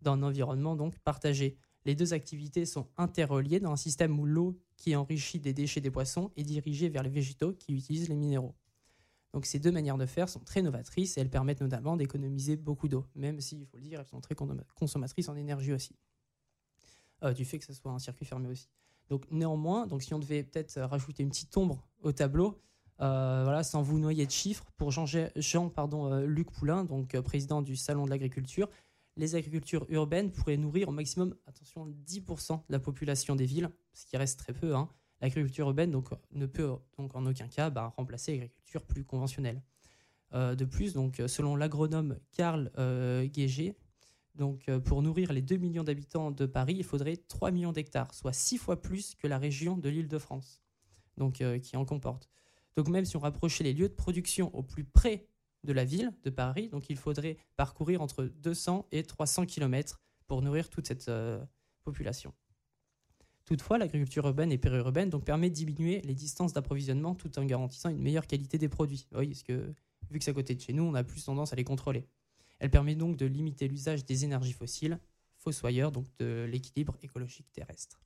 dans 0.01 0.13
un 0.13 0.21
environnement 0.21 0.77
partagé. 1.03 1.57
Les 1.85 1.95
deux 1.95 2.13
activités 2.13 2.67
sont 2.67 2.87
interreliées 2.97 3.59
dans 3.59 3.71
un 3.71 3.77
système 3.77 4.19
où 4.19 4.25
l'eau 4.25 4.59
qui 4.75 4.95
enrichit 4.95 5.39
des 5.39 5.53
déchets 5.53 5.81
des 5.81 5.89
poissons 5.89 6.29
est 6.35 6.43
dirigée 6.43 6.89
vers 6.89 7.01
les 7.01 7.09
végétaux 7.09 7.53
qui 7.53 7.73
utilisent 7.73 8.09
les 8.09 8.15
minéraux. 8.15 8.53
Donc 9.33 9.45
ces 9.45 9.59
deux 9.59 9.71
manières 9.71 9.97
de 9.97 10.05
faire 10.05 10.29
sont 10.29 10.39
très 10.39 10.61
novatrices 10.61 11.17
et 11.17 11.21
elles 11.21 11.29
permettent 11.29 11.61
notamment 11.61 11.97
d'économiser 11.97 12.55
beaucoup 12.55 12.87
d'eau, 12.87 13.05
même 13.15 13.39
si, 13.41 13.59
il 13.59 13.65
faut 13.65 13.77
le 13.77 13.83
dire, 13.83 13.99
elles 13.99 14.07
sont 14.07 14.21
très 14.21 14.35
con- 14.35 14.57
consommatrices 14.75 15.29
en 15.29 15.35
énergie 15.35 15.73
aussi. 15.73 15.95
Euh, 17.23 17.33
du 17.33 17.45
fait 17.45 17.57
que 17.57 17.65
ce 17.65 17.73
soit 17.73 17.91
un 17.91 17.99
circuit 17.99 18.25
fermé 18.25 18.47
aussi. 18.47 18.69
Donc 19.09 19.25
néanmoins, 19.31 19.87
donc 19.87 20.03
si 20.03 20.13
on 20.13 20.19
devait 20.19 20.43
peut-être 20.43 20.77
euh, 20.77 20.85
rajouter 20.85 21.23
une 21.23 21.29
petite 21.29 21.55
ombre 21.57 21.87
au 22.01 22.11
tableau, 22.11 22.61
euh, 23.01 23.41
voilà, 23.43 23.63
sans 23.63 23.81
vous 23.81 23.99
noyer 23.99 24.25
de 24.25 24.31
chiffres, 24.31 24.65
pour 24.77 24.91
Jean, 24.91 25.05
Luc 26.25 26.51
Poulain, 26.51 26.83
donc 26.83 27.19
président 27.21 27.61
du 27.61 27.75
Salon 27.75 28.05
de 28.05 28.09
l'agriculture, 28.09 28.69
les 29.15 29.35
agricultures 29.35 29.85
urbaines 29.89 30.31
pourraient 30.31 30.57
nourrir 30.57 30.89
au 30.89 30.91
maximum, 30.91 31.35
attention, 31.47 31.87
10% 32.05 32.53
de 32.53 32.61
la 32.69 32.79
population 32.79 33.35
des 33.35 33.45
villes, 33.45 33.71
ce 33.93 34.05
qui 34.05 34.15
reste 34.15 34.39
très 34.39 34.53
peu. 34.53 34.75
Hein. 34.75 34.89
L'agriculture 35.21 35.67
urbaine 35.67 35.91
ne 36.31 36.45
peut 36.45 36.69
donc 36.97 37.15
en 37.15 37.25
aucun 37.25 37.47
cas 37.47 37.69
bah, 37.69 37.93
remplacer 37.97 38.33
l'agriculture 38.33 38.83
plus 38.83 39.03
conventionnelle. 39.03 39.61
Euh, 40.33 40.55
de 40.55 40.65
plus, 40.65 40.95
selon 41.27 41.55
l'agronome 41.55 42.17
Karl 42.31 42.71
euh, 42.77 43.25
euh, 44.39 44.79
pour 44.79 45.01
nourrir 45.01 45.33
les 45.33 45.41
2 45.41 45.57
millions 45.57 45.83
d'habitants 45.83 46.31
de 46.31 46.45
Paris, 46.45 46.75
il 46.77 46.83
faudrait 46.83 47.17
3 47.17 47.51
millions 47.51 47.71
d'hectares, 47.71 48.13
soit 48.13 48.33
6 48.33 48.57
fois 48.57 48.81
plus 48.81 49.15
que 49.15 49.27
la 49.27 49.37
région 49.37 49.77
de 49.77 49.89
l'île 49.89 50.07
de 50.07 50.17
France, 50.17 50.61
euh, 51.19 51.59
qui 51.59 51.77
en 51.77 51.85
comporte. 51.85 52.29
Donc 52.75 52.89
même 52.89 53.05
si 53.05 53.17
on 53.17 53.19
rapprochait 53.19 53.63
les 53.63 53.73
lieux 53.73 53.89
de 53.89 53.93
production 53.93 54.53
au 54.55 54.61
plus 54.61 54.83
près 54.83 55.27
de 55.63 55.73
la 55.73 55.85
ville 55.85 56.13
de 56.23 56.29
Paris, 56.29 56.69
il 56.89 56.97
faudrait 56.97 57.37
parcourir 57.55 58.01
entre 58.01 58.23
200 58.23 58.87
et 58.91 59.03
300 59.03 59.45
km 59.45 59.99
pour 60.27 60.41
nourrir 60.41 60.69
toute 60.69 60.87
cette 60.87 61.09
population. 61.83 62.33
Toutefois, 63.47 63.77
l'agriculture 63.77 64.25
urbaine 64.25 64.51
et 64.51 64.57
périurbaine 64.57 65.09
donc, 65.09 65.23
permet 65.23 65.49
de 65.49 65.55
diminuer 65.55 66.01
les 66.01 66.13
distances 66.13 66.51
d'approvisionnement 66.51 67.15
tout 67.15 67.39
en 67.39 67.45
garantissant 67.45 67.87
une 67.87 68.01
meilleure 68.01 68.27
qualité 68.27 68.57
des 68.57 68.67
produits. 68.67 69.07
Oui, 69.15 69.29
parce 69.29 69.41
que 69.41 69.73
vu 70.11 70.19
que 70.19 70.25
c'est 70.25 70.31
à 70.31 70.33
côté 70.33 70.53
de 70.53 70.59
chez 70.59 70.73
nous, 70.73 70.83
on 70.83 70.93
a 70.95 71.03
plus 71.05 71.23
tendance 71.23 71.53
à 71.53 71.55
les 71.55 71.63
contrôler. 71.63 72.05
Elle 72.59 72.69
permet 72.69 72.93
donc 72.95 73.15
de 73.15 73.25
limiter 73.25 73.69
l'usage 73.69 74.05
des 74.05 74.25
énergies 74.25 74.51
fossiles, 74.51 74.99
fossoyeurs 75.37 75.93
donc 75.93 76.07
de 76.19 76.45
l'équilibre 76.51 76.97
écologique 77.01 77.49
terrestre. 77.53 78.01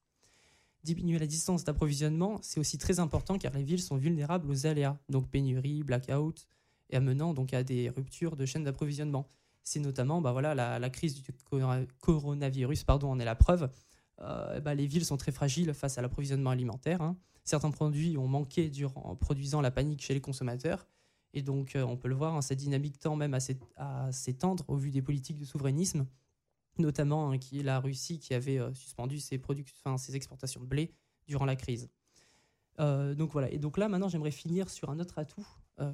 Diminuer 0.83 1.17
la 1.17 1.25
distance 1.25 1.63
d'approvisionnement, 1.63 2.38
c'est 2.43 2.60
aussi 2.60 2.77
très 2.77 3.00
important 3.00 3.39
car 3.39 3.51
les 3.53 3.63
villes 3.63 3.81
sont 3.81 3.98
vulnérables 3.98 4.48
aux 4.48 4.67
aléas, 4.67 5.00
donc 5.10 5.27
pénurie, 5.27 5.81
blackout, 5.81 6.48
et 6.91 6.98
amenant 6.98 7.33
donc 7.33 7.55
à 7.55 7.63
des 7.63 7.89
ruptures 7.89 8.36
de 8.36 8.45
chaînes 8.45 8.63
d'approvisionnement. 8.63 9.27
C'est 9.63 9.79
notamment 9.79 10.21
bah 10.21 10.33
voilà, 10.33 10.53
la, 10.53 10.77
la 10.77 10.89
crise 10.91 11.15
du 11.15 11.24
corona- 11.50 11.86
coronavirus 12.00 12.83
pardon, 12.83 13.10
en 13.10 13.19
est 13.19 13.25
la 13.25 13.36
preuve. 13.36 13.71
Euh, 14.20 14.60
bah, 14.60 14.75
les 14.75 14.86
villes 14.86 15.06
sont 15.06 15.18
très 15.18 15.32
fragiles 15.32 15.74
face 15.74 15.98
à 15.98 16.01
l'approvisionnement 16.01 16.51
alimentaire. 16.51 17.01
hein. 17.01 17.18
certains 17.44 17.72
produits 17.72 18.18
ont 18.18 18.27
manqué 18.27 18.70
durant, 18.70 19.01
en 19.01 19.15
produisant 19.15 19.62
la 19.62 19.72
panique 19.72 20.01
chez 20.01 20.13
les 20.13 20.22
consommateurs. 20.22 20.88
Et 21.34 21.41
donc, 21.41 21.75
euh, 21.75 21.84
on 21.84 21.98
peut 21.98 22.08
le 22.10 22.15
voir, 22.15 22.36
hein, 22.36 22.41
cette 22.41 22.60
dynamique 22.60 23.00
tend 23.00 23.15
même 23.15 23.34
à 23.34 23.39
s'ét- 23.39 23.62
à 23.77 24.12
s'étendre 24.12 24.63
au 24.68 24.75
vu 24.75 24.91
des 24.91 25.01
politiques 25.01 25.38
de 25.39 25.46
souverainisme, 25.46 26.06
notamment 26.77 27.32
hein, 27.32 27.38
qui 27.38 27.63
la 27.63 27.80
Russie 27.80 28.20
qui 28.20 28.34
avait 28.34 28.60
euh, 28.60 28.74
suspendu 28.74 29.20
ses, 29.20 29.41
ses 29.98 30.15
exportations 30.15 30.62
de 30.62 30.65
blé 30.68 30.94
durant 31.27 31.46
la 31.46 31.56
crise. 31.56 31.89
Donc 32.80 33.32
voilà. 33.34 33.51
Et 33.51 33.60
donc 33.60 33.77
là, 33.77 33.88
maintenant, 33.88 34.10
j'aimerais 34.10 34.32
finir 34.32 34.68
sur 34.68 34.89
un 34.89 35.00
autre 35.00 35.20
atout 35.20 35.46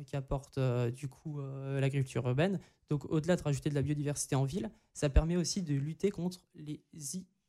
qui 0.06 0.16
apporte 0.16 0.58
du 0.96 1.10
coup 1.10 1.42
l'agriculture 1.42 2.26
urbaine. 2.26 2.62
Donc 2.90 3.04
au-delà 3.12 3.36
de 3.36 3.42
rajouter 3.42 3.70
de 3.70 3.76
la 3.76 3.82
biodiversité 3.82 4.36
en 4.38 4.46
ville, 4.46 4.70
ça 4.94 5.10
permet 5.10 5.36
aussi 5.36 5.62
de 5.62 5.74
lutter 5.74 6.12
contre 6.12 6.48
les 6.56 6.82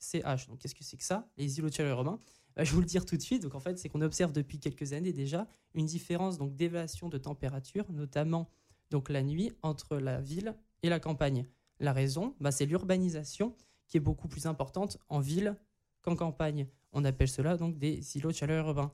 ICH. 0.01 0.49
Donc 0.49 0.59
qu'est-ce 0.59 0.75
que 0.75 0.85
c'est 0.85 0.97
que 0.97 1.05
ça? 1.05 1.29
Les 1.37 1.59
îlots 1.59 1.71
chaleur 1.71 1.99
urbains 1.99 2.21
Bah, 2.57 2.65
Je 2.65 2.73
vous 2.73 2.81
le 2.81 2.87
dire 2.87 3.05
tout 3.05 3.17
de 3.17 3.23
suite. 3.23 3.43
Donc 3.43 3.55
en 3.55 3.61
fait, 3.61 3.79
c'est 3.79 3.89
qu'on 3.89 4.01
observe 4.01 4.33
depuis 4.33 4.59
quelques 4.59 4.93
années 4.93 5.13
déjà 5.13 5.47
une 5.75 5.87
différence 5.87 6.39
donc 6.39 6.55
d'élévation 6.55 7.09
de 7.09 7.19
température, 7.19 7.91
notamment 7.91 8.49
donc 8.91 9.11
la 9.11 9.23
nuit 9.23 9.53
entre 9.63 9.97
la 9.97 10.21
ville 10.21 10.55
et 10.83 10.89
la 10.89 11.01
campagne. 11.01 11.47
La 11.81 11.93
raison, 11.93 12.35
bah, 12.41 12.51
c'est 12.51 12.67
l'urbanisation 12.67 13.55
qui 13.87 13.97
est 13.97 14.01
beaucoup 14.01 14.29
plus 14.29 14.47
importante 14.47 14.99
en 15.09 15.21
ville 15.21 15.57
qu'en 16.03 16.17
campagne. 16.17 16.67
On 16.93 17.05
appelle 17.05 17.29
cela 17.29 17.57
donc 17.57 17.79
des 17.79 18.17
îlots 18.17 18.31
de 18.31 18.37
chaleur 18.37 18.67
urbains. 18.67 18.93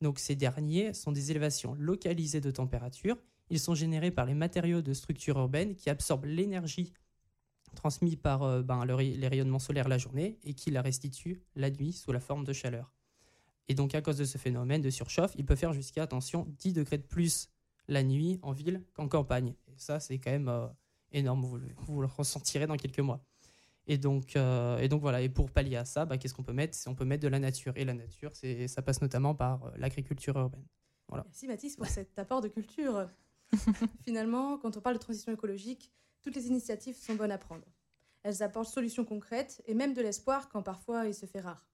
Donc 0.00 0.18
ces 0.18 0.36
derniers 0.36 0.92
sont 0.92 1.12
des 1.12 1.30
élévations 1.30 1.74
localisées 1.74 2.40
de 2.40 2.50
température. 2.50 3.16
Ils 3.50 3.58
sont 3.60 3.74
générés 3.74 4.10
par 4.10 4.26
les 4.26 4.34
matériaux 4.34 4.82
de 4.82 4.92
structure 4.92 5.38
urbaine 5.38 5.74
qui 5.74 5.90
absorbent 5.90 6.26
l'énergie 6.26 6.92
transmise 7.74 8.16
par 8.16 8.42
euh, 8.42 8.62
ben, 8.62 8.84
le 8.84 8.96
les 8.96 9.28
rayonnements 9.28 9.58
solaires 9.58 9.88
la 9.88 9.98
journée 9.98 10.38
et 10.44 10.54
qui 10.54 10.70
la 10.70 10.82
restituent 10.82 11.42
la 11.56 11.70
nuit 11.70 11.92
sous 11.92 12.12
la 12.12 12.20
forme 12.20 12.44
de 12.44 12.52
chaleur. 12.52 12.92
Et 13.68 13.74
donc 13.74 13.94
à 13.94 14.00
cause 14.02 14.16
de 14.16 14.24
ce 14.24 14.38
phénomène 14.38 14.80
de 14.80 14.90
surchauffe, 14.90 15.32
il 15.36 15.44
peut 15.44 15.56
faire 15.56 15.72
jusqu'à, 15.72 16.02
attention, 16.02 16.46
10 16.58 16.72
degrés 16.72 16.98
de 16.98 17.02
plus 17.06 17.48
la 17.86 18.02
nuit 18.02 18.38
en 18.42 18.52
ville 18.52 18.82
qu'en 18.94 19.08
campagne. 19.08 19.54
Et 19.66 19.74
ça, 19.76 20.00
c'est 20.00 20.18
quand 20.18 20.30
même 20.30 20.48
euh, 20.48 20.66
énorme, 21.12 21.42
vous, 21.44 21.58
le- 21.58 21.68
vous 21.86 22.00
le 22.00 22.06
ressentirez 22.06 22.66
dans 22.66 22.76
quelques 22.76 23.00
mois. 23.00 23.22
Et 23.86 23.96
donc, 23.96 24.36
euh, 24.36 24.78
et 24.78 24.88
donc 24.88 25.00
voilà, 25.00 25.22
et 25.22 25.28
pour 25.30 25.50
pallier 25.50 25.76
à 25.76 25.84
ça, 25.86 26.04
bah, 26.04 26.18
qu'est-ce 26.18 26.34
qu'on 26.34 26.42
peut 26.42 26.52
mettre? 26.52 26.76
On 26.86 26.94
peut 26.94 27.06
mettre 27.06 27.22
de 27.22 27.28
la 27.28 27.38
nature. 27.38 27.72
Et 27.76 27.84
la 27.86 27.94
nature, 27.94 28.32
ça 28.34 28.82
passe 28.82 29.00
notamment 29.00 29.34
par 29.34 29.64
euh, 29.64 29.70
l'agriculture 29.78 30.36
urbaine. 30.36 30.66
Voilà. 31.08 31.24
Merci 31.26 31.46
Mathis 31.46 31.76
pour 31.76 31.86
cet 31.86 32.18
apport 32.18 32.42
de 32.42 32.48
culture. 32.48 33.06
Finalement, 34.04 34.58
quand 34.58 34.76
on 34.76 34.80
parle 34.80 34.96
de 34.96 35.00
transition 35.00 35.32
écologique, 35.32 35.90
toutes 36.22 36.36
les 36.36 36.46
initiatives 36.46 36.96
sont 36.96 37.14
bonnes 37.14 37.30
à 37.30 37.38
prendre. 37.38 37.64
Elles 38.22 38.42
apportent 38.42 38.68
solutions 38.68 39.04
concrètes 39.04 39.62
et 39.66 39.74
même 39.74 39.94
de 39.94 40.02
l'espoir 40.02 40.48
quand 40.48 40.62
parfois 40.62 41.06
il 41.06 41.14
se 41.14 41.26
fait 41.26 41.40
rare. 41.40 41.66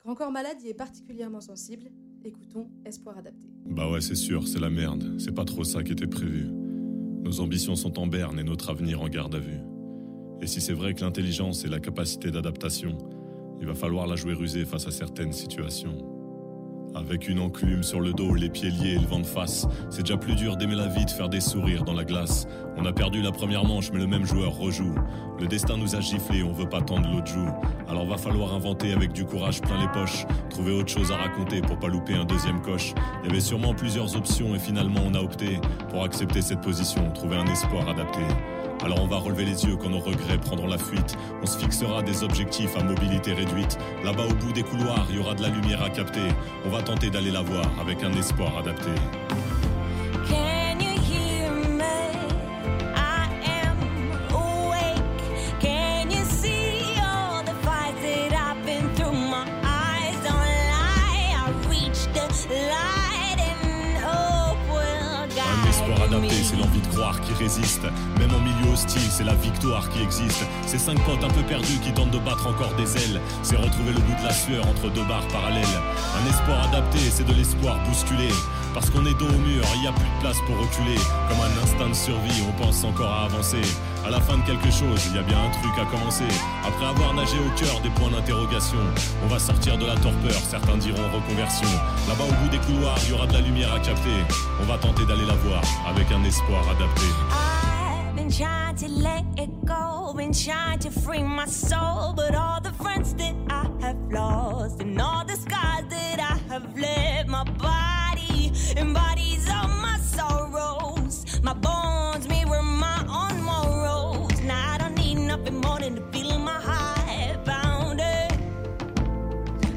Grand 0.00 0.14
Corps 0.14 0.30
Malade 0.30 0.62
y 0.62 0.68
est 0.68 0.74
particulièrement 0.74 1.40
sensible. 1.40 1.90
Écoutons 2.24 2.70
Espoir 2.84 3.18
adapté. 3.18 3.48
Bah 3.66 3.90
ouais, 3.90 4.00
c'est 4.00 4.14
sûr, 4.14 4.46
c'est 4.46 4.60
la 4.60 4.70
merde. 4.70 5.18
C'est 5.18 5.34
pas 5.34 5.44
trop 5.44 5.64
ça 5.64 5.82
qui 5.82 5.92
était 5.92 6.06
prévu. 6.06 6.48
Nos 6.50 7.40
ambitions 7.40 7.74
sont 7.74 7.98
en 7.98 8.06
berne 8.06 8.38
et 8.38 8.44
notre 8.44 8.70
avenir 8.70 9.02
en 9.02 9.08
garde 9.08 9.34
à 9.34 9.40
vue. 9.40 9.60
Et 10.40 10.46
si 10.46 10.60
c'est 10.60 10.72
vrai 10.72 10.94
que 10.94 11.00
l'intelligence 11.00 11.64
et 11.64 11.68
la 11.68 11.80
capacité 11.80 12.30
d'adaptation, 12.30 12.96
il 13.58 13.66
va 13.66 13.74
falloir 13.74 14.06
la 14.06 14.16
jouer 14.16 14.34
rusée 14.34 14.64
face 14.64 14.86
à 14.86 14.92
certaines 14.92 15.32
situations. 15.32 16.15
Avec 16.96 17.28
une 17.28 17.40
enclume 17.40 17.82
sur 17.82 18.00
le 18.00 18.14
dos, 18.14 18.34
les 18.34 18.48
pieds 18.48 18.70
liés 18.70 18.94
et 18.94 18.98
le 18.98 19.06
vent 19.06 19.20
de 19.20 19.26
face, 19.26 19.68
c'est 19.90 20.00
déjà 20.00 20.16
plus 20.16 20.34
dur 20.34 20.56
d'aimer 20.56 20.76
la 20.76 20.86
vie, 20.86 21.04
de 21.04 21.10
faire 21.10 21.28
des 21.28 21.42
sourires 21.42 21.84
dans 21.84 21.92
la 21.92 22.04
glace. 22.04 22.48
On 22.78 22.86
a 22.86 22.92
perdu 22.92 23.20
la 23.20 23.32
première 23.32 23.66
manche, 23.66 23.92
mais 23.92 23.98
le 23.98 24.06
même 24.06 24.24
joueur 24.24 24.56
rejoue. 24.56 24.94
Le 25.38 25.46
destin 25.46 25.76
nous 25.76 25.94
a 25.94 26.00
giflé, 26.00 26.42
on 26.42 26.52
veut 26.52 26.68
pas 26.68 26.80
tendre 26.80 27.10
l'autre 27.12 27.26
joue. 27.26 27.48
Alors 27.86 28.06
va 28.06 28.16
falloir 28.16 28.54
inventer 28.54 28.94
avec 28.94 29.12
du 29.12 29.26
courage 29.26 29.60
plein 29.60 29.78
les 29.78 29.88
poches, 29.88 30.24
trouver 30.48 30.72
autre 30.72 30.88
chose 30.88 31.12
à 31.12 31.16
raconter 31.16 31.60
pour 31.60 31.78
pas 31.78 31.88
louper 31.88 32.14
un 32.14 32.24
deuxième 32.24 32.62
coche. 32.62 32.94
Il 33.22 33.28
y 33.28 33.30
avait 33.30 33.40
sûrement 33.40 33.74
plusieurs 33.74 34.16
options 34.16 34.54
et 34.54 34.58
finalement 34.58 35.00
on 35.04 35.12
a 35.12 35.20
opté 35.20 35.60
pour 35.90 36.02
accepter 36.02 36.40
cette 36.40 36.62
position, 36.62 37.10
trouver 37.12 37.36
un 37.36 37.46
espoir 37.46 37.90
adapté. 37.90 38.22
Alors 38.84 39.02
on 39.02 39.06
va 39.06 39.16
relever 39.18 39.44
les 39.44 39.64
yeux 39.64 39.76
quand 39.76 39.88
nos 39.88 39.98
regrets 39.98 40.38
prendront 40.38 40.68
la 40.68 40.78
fuite. 40.78 41.16
On 41.42 41.46
se 41.46 41.58
fixera 41.58 42.02
des 42.02 42.22
objectifs 42.22 42.76
à 42.76 42.84
mobilité 42.84 43.32
réduite. 43.32 43.78
Là-bas 44.04 44.26
au 44.30 44.34
bout 44.34 44.52
des 44.52 44.62
couloirs, 44.62 45.06
il 45.10 45.16
y 45.16 45.18
aura 45.18 45.34
de 45.34 45.42
la 45.42 45.48
lumière 45.48 45.82
à 45.82 45.90
capter. 45.90 46.28
On 46.64 46.70
va 46.70 46.82
tenter 46.82 47.10
d'aller 47.10 47.30
la 47.30 47.42
voir 47.42 47.66
avec 47.80 48.02
un 48.02 48.12
espoir 48.12 48.56
adapté. 48.58 48.90
C'est 66.48 66.56
l'envie 66.56 66.80
de 66.80 66.86
croire 66.86 67.20
qui 67.22 67.32
résiste. 67.32 67.82
Même 68.20 68.30
c'est 68.76 69.24
la 69.24 69.34
victoire 69.34 69.88
qui 69.88 70.02
existe. 70.02 70.44
Ces 70.66 70.78
cinq 70.78 70.98
potes 71.04 71.24
un 71.24 71.30
peu 71.30 71.42
perdus 71.42 71.78
qui 71.82 71.92
tentent 71.92 72.10
de 72.10 72.18
battre 72.18 72.46
encore 72.46 72.74
des 72.74 72.96
ailes. 72.96 73.20
C'est 73.42 73.56
retrouver 73.56 73.92
le 73.92 74.00
bout 74.00 74.20
de 74.20 74.24
la 74.24 74.32
sueur 74.32 74.66
entre 74.66 74.90
deux 74.90 75.04
barres 75.04 75.26
parallèles. 75.28 75.64
Un 75.64 76.28
espoir 76.28 76.68
adapté, 76.68 76.98
c'est 77.10 77.26
de 77.26 77.32
l'espoir 77.32 77.78
bousculé. 77.88 78.28
Parce 78.74 78.90
qu'on 78.90 79.06
est 79.06 79.14
dos 79.14 79.28
au 79.28 79.38
mur, 79.38 79.64
il 79.74 79.80
n'y 79.80 79.86
a 79.86 79.92
plus 79.92 80.04
de 80.04 80.20
place 80.20 80.36
pour 80.46 80.58
reculer. 80.58 81.00
Comme 81.28 81.40
un 81.40 81.62
instinct 81.62 81.88
de 81.88 81.94
survie, 81.94 82.42
on 82.46 82.62
pense 82.62 82.84
encore 82.84 83.10
à 83.10 83.24
avancer. 83.24 83.62
À 84.04 84.10
la 84.10 84.20
fin 84.20 84.36
de 84.36 84.42
quelque 84.42 84.70
chose, 84.70 85.00
il 85.08 85.16
y 85.16 85.18
a 85.18 85.22
bien 85.22 85.38
un 85.38 85.50
truc 85.50 85.72
à 85.80 85.86
commencer. 85.90 86.28
Après 86.62 86.84
avoir 86.84 87.14
nagé 87.14 87.38
au 87.38 87.58
cœur 87.58 87.80
des 87.80 87.88
points 87.90 88.10
d'interrogation, 88.10 88.78
on 89.24 89.28
va 89.28 89.38
sortir 89.38 89.78
de 89.78 89.86
la 89.86 89.94
torpeur, 89.94 90.38
certains 90.48 90.76
diront 90.76 91.02
reconversion. 91.14 91.68
Là-bas 92.06 92.24
au 92.28 92.44
bout 92.44 92.50
des 92.50 92.58
couloirs, 92.58 92.98
il 93.04 93.10
y 93.10 93.12
aura 93.14 93.26
de 93.26 93.32
la 93.32 93.40
lumière 93.40 93.72
à 93.72 93.80
capter. 93.80 94.20
On 94.60 94.66
va 94.66 94.76
tenter 94.76 95.06
d'aller 95.06 95.24
la 95.24 95.34
voir 95.34 95.62
avec 95.88 96.12
un 96.12 96.22
espoir 96.22 96.62
adapté. 96.68 97.06
Been 98.26 98.34
trying 98.34 98.74
to 98.74 98.88
let 98.88 99.24
it 99.38 99.64
go, 99.64 100.12
been 100.16 100.32
trying 100.32 100.80
to 100.80 100.90
free 100.90 101.22
my 101.22 101.46
soul, 101.46 102.12
but 102.12 102.34
all 102.34 102.60
the 102.60 102.72
friends 102.72 103.14
that 103.14 103.36
I 103.48 103.70
have 103.82 104.10
lost 104.10 104.82
and 104.82 105.00
all 105.00 105.24
the 105.24 105.36
scars 105.36 105.84
that 105.90 106.18
I 106.18 106.36
have 106.52 106.76
left, 106.76 107.28
my 107.28 107.44
body 107.44 108.52
embodies 108.76 109.48
all 109.48 109.68
my 109.68 109.96
sorrows. 109.98 111.40
My 111.40 111.52
bones 111.52 112.26
mirror 112.26 112.62
my 112.62 112.98
own 113.08 113.42
morals. 113.44 114.40
Now 114.40 114.74
I 114.74 114.78
don't 114.78 114.96
need 114.96 115.18
nothing 115.18 115.60
more 115.60 115.78
than 115.78 115.94
to 115.94 116.02
feel 116.10 116.36
my 116.40 116.60
heart 116.60 117.44
pounding. 117.44 118.32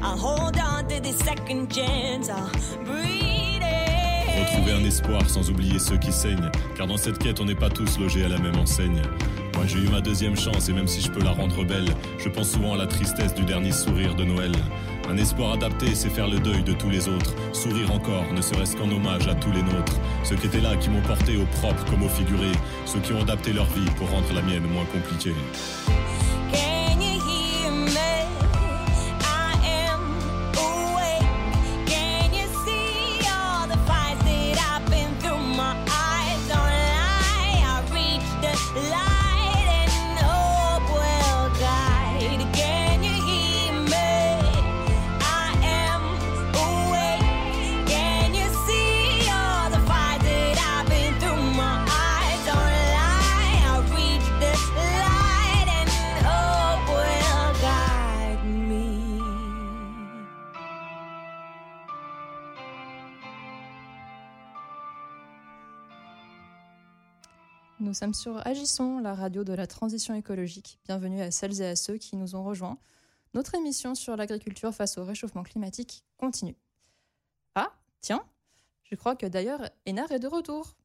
I 0.02 0.16
hold 0.16 0.58
on 0.58 0.88
to 0.88 1.00
this 1.00 1.18
second 1.18 1.70
chance. 1.70 2.28
I'll 2.28 2.50
breathe 2.84 3.19
it. 4.52 4.60
Retrouver 4.60 4.72
un 4.72 4.84
espoir 4.84 5.28
sans 5.28 5.48
oublier 5.50 5.78
ceux 5.78 5.96
qui 5.96 6.12
saignent. 6.12 6.50
Car 6.76 6.86
dans 6.86 6.96
cette 6.96 7.18
quête, 7.18 7.40
on 7.40 7.44
n'est 7.44 7.54
pas 7.54 7.70
tous 7.70 7.98
logés 7.98 8.24
à 8.24 8.28
la 8.28 8.38
même 8.38 8.56
enseigne. 8.56 9.00
Moi, 9.54 9.64
j'ai 9.66 9.78
eu 9.78 9.88
ma 9.88 10.00
deuxième 10.00 10.36
chance 10.36 10.68
et 10.68 10.72
même 10.72 10.88
si 10.88 11.00
je 11.00 11.10
peux 11.10 11.22
la 11.22 11.32
rendre 11.32 11.64
belle, 11.64 11.88
je 12.18 12.28
pense 12.28 12.50
souvent 12.50 12.74
à 12.74 12.76
la 12.76 12.86
tristesse 12.86 13.34
du 13.34 13.44
dernier 13.44 13.72
sourire 13.72 14.14
de 14.14 14.24
Noël. 14.24 14.52
Un 15.08 15.16
espoir 15.16 15.52
adapté, 15.52 15.94
c'est 15.94 16.08
faire 16.08 16.28
le 16.28 16.38
deuil 16.38 16.62
de 16.62 16.72
tous 16.72 16.88
les 16.88 17.08
autres. 17.08 17.34
Sourire 17.52 17.92
encore, 17.92 18.32
ne 18.32 18.40
serait-ce 18.40 18.76
qu'en 18.76 18.90
hommage 18.90 19.26
à 19.28 19.34
tous 19.34 19.52
les 19.52 19.62
nôtres. 19.62 19.98
Ceux 20.24 20.36
qui 20.36 20.46
étaient 20.46 20.60
là, 20.60 20.76
qui 20.76 20.88
m'ont 20.88 21.02
porté 21.02 21.36
au 21.36 21.46
propre 21.58 21.84
comme 21.90 22.02
au 22.02 22.08
figuré. 22.08 22.52
Ceux 22.86 23.00
qui 23.00 23.12
ont 23.12 23.20
adapté 23.20 23.52
leur 23.52 23.66
vie 23.66 23.90
pour 23.96 24.10
rendre 24.10 24.32
la 24.34 24.42
mienne 24.42 24.66
moins 24.72 24.84
compliquée. 24.86 25.34
Nous 67.90 67.94
sommes 67.94 68.14
sur 68.14 68.46
Agissons, 68.46 69.00
la 69.00 69.16
radio 69.16 69.42
de 69.42 69.52
la 69.52 69.66
transition 69.66 70.14
écologique. 70.14 70.78
Bienvenue 70.84 71.22
à 71.22 71.32
celles 71.32 71.60
et 71.60 71.66
à 71.66 71.74
ceux 71.74 71.96
qui 71.96 72.14
nous 72.14 72.36
ont 72.36 72.44
rejoints. 72.44 72.78
Notre 73.34 73.56
émission 73.56 73.96
sur 73.96 74.14
l'agriculture 74.14 74.72
face 74.72 74.96
au 74.96 75.02
réchauffement 75.04 75.42
climatique 75.42 76.04
continue. 76.16 76.54
Ah, 77.56 77.72
tiens, 78.00 78.24
je 78.84 78.94
crois 78.94 79.16
que 79.16 79.26
d'ailleurs 79.26 79.68
Enar 79.88 80.12
est 80.12 80.20
de 80.20 80.28
retour. 80.28 80.76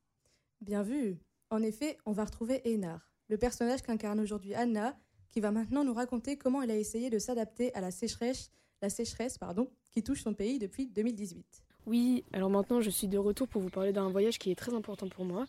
Bien 0.62 0.82
vu. 0.82 1.20
En 1.52 1.62
effet, 1.62 2.00
on 2.08 2.12
va 2.12 2.26
retrouver 2.26 2.68
Einar, 2.68 3.12
le 3.28 3.38
personnage 3.38 3.84
qu'incarne 3.84 4.20
aujourd'hui 4.20 4.56
Anna, 4.56 4.98
qui 5.30 5.42
va 5.42 5.52
maintenant 5.52 5.84
nous 5.84 5.94
raconter 5.94 6.38
comment 6.38 6.64
elle 6.64 6.72
a 6.72 6.76
essayé 6.76 7.12
de 7.12 7.20
s'adapter 7.20 7.72
à 7.76 7.82
la 7.82 7.92
sécheresse, 7.92 8.50
la 8.82 8.90
sécheresse 8.90 9.38
pardon, 9.38 9.70
qui 9.92 10.02
touche 10.02 10.24
son 10.24 10.34
pays 10.34 10.58
depuis 10.58 10.88
2018. 10.88 11.46
Oui, 11.86 12.24
alors 12.34 12.50
maintenant 12.50 12.82
je 12.82 12.90
suis 12.90 13.08
de 13.08 13.20
retour 13.20 13.48
pour 13.48 13.62
vous 13.62 13.70
parler 13.70 13.94
d'un 13.94 14.10
voyage 14.10 14.40
qui 14.40 14.50
est 14.50 14.56
très 14.56 14.74
important 14.74 15.08
pour 15.08 15.24
moi. 15.24 15.46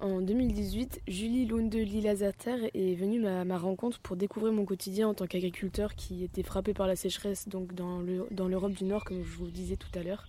En 0.00 0.20
2018, 0.20 1.00
Julie 1.08 1.46
Lunde 1.46 1.74
Lilazater 1.74 2.70
est 2.74 2.94
venue 2.94 3.26
à 3.26 3.44
ma 3.44 3.56
rencontre 3.56 4.00
pour 4.00 4.16
découvrir 4.16 4.52
mon 4.52 4.64
quotidien 4.64 5.08
en 5.08 5.14
tant 5.14 5.26
qu'agriculteur 5.26 5.94
qui 5.94 6.24
était 6.24 6.42
frappé 6.42 6.74
par 6.74 6.86
la 6.86 6.96
sécheresse 6.96 7.48
dans 7.48 7.64
le- 8.00 8.26
dans 8.30 8.48
l'Europe 8.48 8.72
du 8.72 8.84
Nord, 8.84 9.04
comme 9.04 9.22
je 9.22 9.36
vous 9.36 9.46
disais 9.50 9.76
tout 9.76 9.88
à 9.98 10.02
l'heure. 10.02 10.26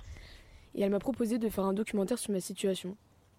Et 0.76 0.82
elle 0.82 0.92
m'a 0.92 1.00
proposé 1.00 1.40
de 1.40 1.50
faire 1.50 1.66
un 1.66 1.74
documentaire 1.74 2.20
sur 2.20 2.32
ma 2.32 2.40
situation. 2.40 2.96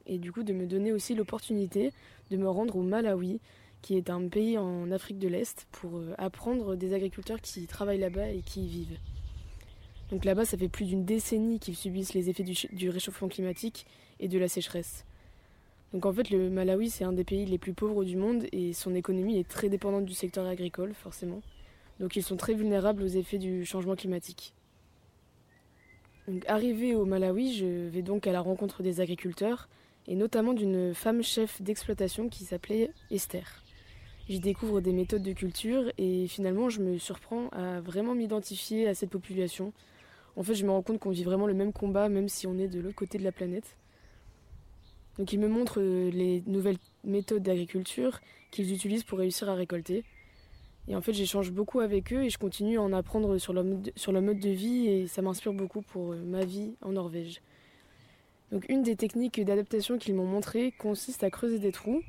Et 0.07 0.19
du 0.19 0.31
coup 0.33 0.43
de 0.43 0.53
me 0.53 0.67
donner 0.67 0.93
aussi 0.93 1.15
l'opportunité 1.15 1.93
de 2.31 2.37
me 2.37 2.49
rendre 2.49 2.77
au 2.77 2.83
Malawi, 2.83 3.41
qui 3.83 3.97
est 3.97 4.11
un 4.11 4.29
pays 4.29 4.59
en 4.59 4.91
Afrique 4.91 5.19
de 5.19 5.29
l'Est, 5.29 5.67
pour 5.73 5.97
euh, 5.99 6.15
apprendre 6.19 6.77
des 6.77 6.93
agriculteurs 6.93 7.41
qui 7.41 7.67
travaillent 7.67 8.01
là-bas 8.01 8.31
et 8.31 8.43
qui 8.43 8.65
y 8.65 8.69
vivent. 8.69 8.99
Donc 10.11 10.25
là-bas, 10.25 10.45
ça 10.45 10.57
fait 10.59 10.69
plus 10.69 10.87
d'une 10.87 11.05
décennie 11.05 11.59
qu'ils 11.61 11.77
subissent 11.77 12.15
les 12.15 12.31
effets 12.31 12.45
du 12.45 12.91
réchauffement 12.91 13.29
climatique 13.29 13.87
et 14.21 14.29
de 14.29 14.39
la 14.39 14.49
sécheresse. 14.49 15.05
Donc 15.93 16.05
en 16.05 16.13
fait, 16.13 16.31
le 16.31 16.51
Malawi, 16.51 16.91
c'est 16.91 17.05
un 17.05 17.13
des 17.13 17.25
pays 17.25 17.47
les 17.47 17.59
plus 17.59 17.73
pauvres 17.73 18.05
du 18.05 18.17
monde 18.17 18.47
et 18.53 18.73
son 18.73 18.95
économie 18.95 19.39
est 19.39 19.49
très 19.49 19.69
dépendante 19.69 20.05
du 20.05 20.15
secteur 20.15 20.47
agricole, 20.47 20.95
forcément. 20.95 21.43
Donc 22.01 22.17
ils 22.17 22.23
sont 22.23 22.37
très 22.37 22.55
vulnérables 22.55 23.03
aux 23.03 23.07
effets 23.07 23.39
du 23.39 23.65
changement 23.65 23.97
climatique. 23.97 24.53
Donc 26.29 26.45
arrivé 26.49 26.95
au 26.95 27.05
Malawi, 27.05 27.55
je 27.55 27.89
vais 27.89 28.03
donc 28.03 28.27
à 28.27 28.33
la 28.33 28.41
rencontre 28.41 28.83
des 28.83 29.01
agriculteurs 29.01 29.69
et 30.09 30.17
notamment 30.17 30.53
d'une 30.53 30.93
femme 30.93 31.23
chef 31.23 31.63
d'exploitation 31.63 32.29
qui 32.29 32.45
s'appelait 32.45 32.91
Esther. 33.11 33.63
J'y 34.29 34.41
découvre 34.41 34.81
des 34.81 34.93
méthodes 34.93 35.23
de 35.23 35.33
culture 35.33 35.85
et 35.99 36.27
finalement 36.27 36.69
je 36.69 36.81
me 36.81 36.99
surprends 36.99 37.49
à 37.51 37.81
vraiment 37.81 38.15
m'identifier 38.15 38.89
à 38.89 38.95
cette 38.95 39.11
population. 39.11 39.73
En 40.35 40.43
fait, 40.43 40.55
je 40.55 40.67
me 40.67 40.71
rends 40.71 40.83
compte 40.83 40.99
qu'on 40.99 41.11
vit 41.11 41.25
vraiment 41.25 41.47
le 41.47 41.55
même 41.55 41.73
combat 41.73 42.09
même 42.09 42.29
si 42.29 42.47
on 42.49 42.59
est 42.59 42.69
de 42.69 42.81
l'autre 42.81 42.97
côté 42.97 43.19
de 43.19 43.25
la 43.25 43.33
planète. 43.33 43.77
Donc 45.19 45.33
ils 45.33 45.39
me 45.39 45.49
montrent 45.49 45.81
euh, 45.81 46.11
les 46.11 46.43
nouvelles 46.47 46.79
méthodes 47.05 47.43
d'agriculture 47.43 48.21
qu'ils 48.51 48.73
utilisent 48.73 49.05
pour 49.05 49.19
réussir 49.19 49.49
à 49.49 49.55
récolter. 49.55 50.05
Et 50.89 50.95
en 50.95 51.01
fait, 51.01 51.13
j'échange 51.13 51.51
beaucoup 51.51 51.81
avec 51.81 52.13
eux 52.13 52.25
et 52.25 52.31
je 52.31 52.39
continue 52.39 52.79
à 52.79 52.83
en 52.83 52.93
apprendre 52.93 53.39
sur 53.39 53.53
leur 53.53 53.65
mode, 53.65 53.93
sur 53.97 54.13
mode 54.13 54.39
de 54.39 54.51
vie 54.51 54.87
et 54.87 55.07
ça 55.07 55.23
m'inspire 55.23 55.53
beaucoup 55.53 55.83
pour 55.83 56.13
euh, 56.13 56.17
ma 56.17 56.45
vie 56.45 56.75
en 56.83 56.93
Norvège. 56.93 57.41
Donc 58.53 58.69
une 58.69 58.83
des 58.83 58.95
techniques 58.95 59.41
d'adaptation 59.45 59.99
qu'ils 59.99 60.15
m'ont 60.15 60.27
montré 60.27 60.73
consiste 60.79 61.25
à 61.25 61.31
creuser 61.31 61.59
des 61.59 61.73
trous. 61.73 62.03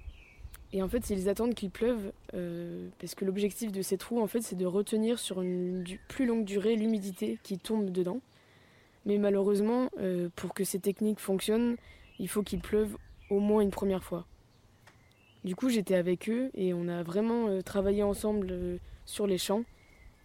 Et 0.74 0.84
en 0.84 0.90
fait, 0.90 1.10
ils 1.10 1.30
attendent 1.30 1.56
qu'il 1.56 1.72
pleuve 1.72 2.12
euh, 2.34 2.90
parce 3.00 3.16
que 3.16 3.24
l'objectif 3.24 3.72
de 3.72 3.82
ces 3.82 3.98
trous, 3.98 4.20
en 4.20 4.28
fait, 4.28 4.42
c'est 4.42 4.58
de 4.58 4.66
retenir 4.66 5.18
sur 5.18 5.42
une 5.42 5.86
plus 6.10 6.26
longue 6.26 6.44
durée 6.44 6.76
l'humidité 6.76 7.40
qui 7.42 7.58
tombe 7.58 7.90
dedans. 7.90 8.20
Mais 9.06 9.18
malheureusement, 9.18 9.90
pour 10.36 10.54
que 10.54 10.66
ces 10.66 10.80
techniques 10.80 11.22
fonctionnent, 11.22 11.78
il 12.20 12.28
faut 12.28 12.44
qu'il 12.44 12.60
pleuve 12.60 12.98
au 13.30 13.40
moins 13.40 13.62
une 13.62 13.72
première 13.72 14.04
fois. 14.04 14.26
Du 15.44 15.56
coup, 15.56 15.70
j'étais 15.70 15.96
avec 15.96 16.30
eux 16.30 16.50
et 16.56 16.74
on 16.74 16.88
a 16.88 17.04
vraiment 17.04 17.48
euh, 17.48 17.62
travaillé 17.62 18.04
ensemble 18.04 18.48
euh, 18.52 18.78
sur 19.06 19.28
les 19.28 19.38
champs. 19.38 19.64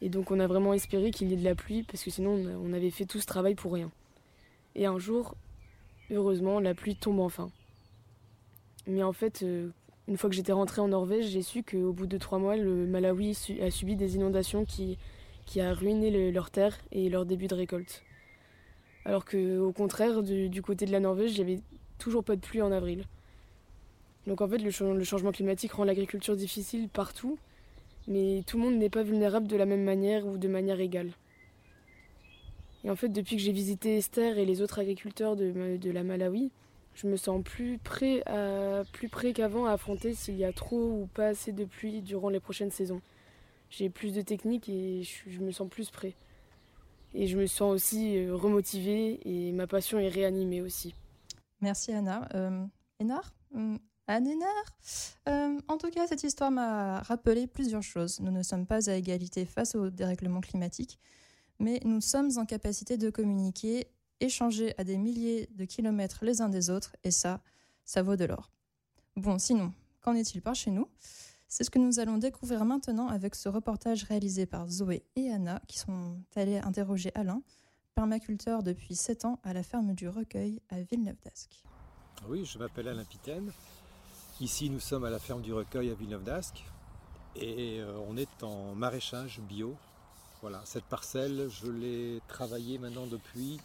Et 0.01 0.09
donc, 0.09 0.31
on 0.31 0.41
a 0.41 0.47
vraiment 0.47 0.75
espéré 0.75 1.11
qu'il 1.11 1.29
y 1.29 1.35
ait 1.35 1.37
de 1.37 1.45
la 1.45 1.55
pluie 1.55 1.85
parce 1.85 2.03
que 2.03 2.11
sinon, 2.11 2.33
on 2.33 2.73
avait 2.73 2.91
fait 2.91 3.05
tout 3.05 3.21
ce 3.21 3.27
travail 3.27 3.55
pour 3.55 3.73
rien. 3.73 3.91
Et 4.75 4.87
un 4.87 4.99
jour, 4.99 5.37
heureusement, 6.11 6.59
la 6.59 6.75
pluie 6.75 6.97
tombe 6.97 7.21
enfin. 7.21 7.51
Mais 8.87 9.03
en 9.03 9.13
fait, 9.13 9.43
euh, 9.43 9.69
une 10.09 10.17
fois 10.17 10.29
que 10.29 10.35
j'étais 10.35 10.53
rentrée 10.53 10.81
en 10.81 10.89
Norvège, 10.89 11.27
j'ai 11.27 11.43
su 11.43 11.63
qu'au 11.63 11.93
bout 11.93 12.07
de 12.07 12.19
trois 12.19 12.39
mois, 12.39 12.57
le 12.57 12.87
Malawi 12.87 13.39
a 13.61 13.71
subi 13.71 13.95
des 13.95 14.17
inondations 14.17 14.65
qui, 14.65 14.99
qui 15.47 15.61
a 15.61 15.73
ruiné 15.73 16.11
le- 16.11 16.31
leurs 16.31 16.51
terres 16.51 16.79
et 16.91 17.09
leur 17.09 17.25
début 17.27 17.47
de 17.47 17.55
récolte. 17.55 18.03
Alors 19.05 19.25
qu'au 19.25 19.73
contraire, 19.73 20.23
du, 20.23 20.63
côté 20.63 20.87
de 20.87 20.93
la 20.93 21.01
Norvège, 21.01 21.37
il 21.37 21.45
n'y 21.45 21.53
avait 21.53 21.63
toujours 22.02 22.25
pas 22.25 22.37
de 22.37 22.40
pluie 22.40 22.62
en 22.62 22.73
avril. 22.73 23.04
Donc 24.26 24.40
en 24.40 24.49
fait, 24.49 24.59
le, 24.59 24.71
cha- 24.71 24.92
le 24.92 25.04
changement 25.04 25.32
climatique 25.32 25.73
rend 25.73 25.85
l'agriculture 25.85 26.37
difficile 26.37 26.88
partout, 26.88 27.38
mais 28.08 28.43
tout 28.47 28.58
le 28.58 28.65
monde 28.65 28.76
n'est 28.76 28.91
pas 28.91 29.04
vulnérable 29.04 29.47
de 29.47 29.56
la 29.56 29.67
même 29.67 29.84
manière 29.84 30.26
ou 30.26 30.36
de 30.36 30.49
manière 30.49 30.80
égale. 30.80 31.12
Et 32.84 32.91
en 32.91 32.97
fait, 32.97 33.08
depuis 33.08 33.36
que 33.36 33.43
j'ai 33.43 33.52
visité 33.52 33.97
Esther 33.97 34.38
et 34.38 34.45
les 34.45 34.60
autres 34.60 34.80
agriculteurs 34.80 35.36
de, 35.36 35.91
la 35.91 36.02
Malawi, 36.02 36.50
je 36.97 37.06
me 37.06 37.17
sens 37.17 37.43
plus 37.45 37.78
prêt, 37.78 38.25
prêt 39.12 39.32
qu'avant 39.32 39.67
à 39.67 39.73
affronter 39.73 40.15
s'il 40.15 40.36
y 40.36 40.45
a 40.45 40.52
trop 40.52 41.02
ou 41.02 41.08
pas 41.15 41.28
assez 41.28 41.52
de 41.52 41.65
pluie 41.65 42.02
durant 42.02 42.28
les 42.28 42.41
prochaines 42.41 42.73
saisons. 42.73 43.00
J'ai 43.71 43.88
plus 43.88 44.12
de 44.12 44.21
techniques 44.21 44.69
et 44.69 45.04
je, 45.04 45.30
je 45.30 45.41
me 45.41 45.52
sens 45.52 45.69
plus 45.69 45.91
prêt. 45.91 46.15
Et 47.15 47.26
je 47.26 47.38
me 47.38 47.47
sens 47.47 47.73
aussi 47.73 48.19
euh, 48.19 48.34
remotivée 48.34 49.21
et 49.25 49.52
ma 49.52 49.67
passion 49.67 49.99
est 49.99 50.08
réanimée 50.08 50.60
aussi. 50.60 50.95
Merci 51.63 51.93
Anna. 51.93 52.29
Euh, 52.35 52.67
Hénard 52.99 53.33
Hum, 53.55 53.79
Anne 54.09 54.29
Euh, 55.29 55.59
En 55.69 55.79
tout 55.79 55.91
cas, 55.91 56.07
cette 56.09 56.25
histoire 56.25 56.51
m'a 56.51 57.01
rappelé 57.03 57.47
plusieurs 57.47 57.83
choses. 57.83 58.19
Nous 58.21 58.33
ne 58.33 58.43
sommes 58.43 58.67
pas 58.67 58.91
à 58.91 58.95
égalité 58.95 59.45
face 59.47 59.77
au 59.77 59.89
dérèglement 59.89 60.41
climatique, 60.41 60.99
mais 61.61 61.81
nous 61.85 62.01
sommes 62.01 62.31
en 62.37 62.47
capacité 62.47 62.97
de 62.97 63.11
communiquer, 63.11 63.87
échanger 64.21 64.75
à 64.77 64.85
des 64.85 64.99
milliers 64.99 65.49
de 65.55 65.65
kilomètres 65.65 66.25
les 66.25 66.41
uns 66.41 66.49
des 66.49 66.69
autres, 66.69 66.97
et 67.05 67.13
ça, 67.13 67.41
ça 67.85 68.03
vaut 68.03 68.17
de 68.17 68.25
l'or. 68.25 68.51
Bon, 69.17 69.39
sinon, 69.39 69.73
qu'en 70.01 70.15
est-il 70.15 70.43
par 70.43 70.57
chez 70.57 70.73
nous? 70.73 70.89
C'est 71.47 71.63
ce 71.65 71.71
que 71.71 71.79
nous 71.79 72.01
allons 72.01 72.19
découvrir 72.19 72.65
maintenant 72.65 73.07
avec 73.09 73.35
ce 73.37 73.49
reportage 73.49 74.03
réalisé 74.05 74.47
par 74.47 74.69
Zoé 74.69 75.05
et 75.15 75.31
Anna, 75.31 75.63
qui 75.69 75.79
sont 75.79 76.17
allés 76.35 76.59
interroger 76.59 77.13
Alain, 77.15 77.43
permaculteur 77.95 78.63
depuis 78.63 78.95
7 78.95 79.26
ans 79.26 79.39
à 79.45 79.52
la 79.52 79.63
ferme 79.63 79.95
du 79.95 80.09
Recueil 80.09 80.61
à 80.71 80.81
Villeneuve-d'Ascq. 80.81 81.63
Oui, 82.28 82.45
je 82.45 82.59
m'appelle 82.59 82.89
Alain 82.89 83.05
Pitène. 83.05 83.52
Ici, 84.41 84.71
nous 84.71 84.81
sommes 84.81 85.05
à 85.05 85.11
la 85.11 85.19
ferme 85.19 85.43
du 85.43 85.52
Recueil 85.52 85.91
à 85.91 85.95
Villeneuve-d'Ascq 85.95 86.65
et 87.37 87.81
euh, 87.81 87.99
on 88.09 88.17
est 88.17 88.43
en 88.43 88.75
maraîchage 88.75 89.41
bio. 89.41 89.76
Voilà, 90.41 90.63
cette 90.65 90.85
parcelle, 90.85 91.49
je 91.50 91.71
l'ai 91.71 92.21
travaillée 92.28 92.78
maintenant 92.78 93.07
depuis 93.07 93.61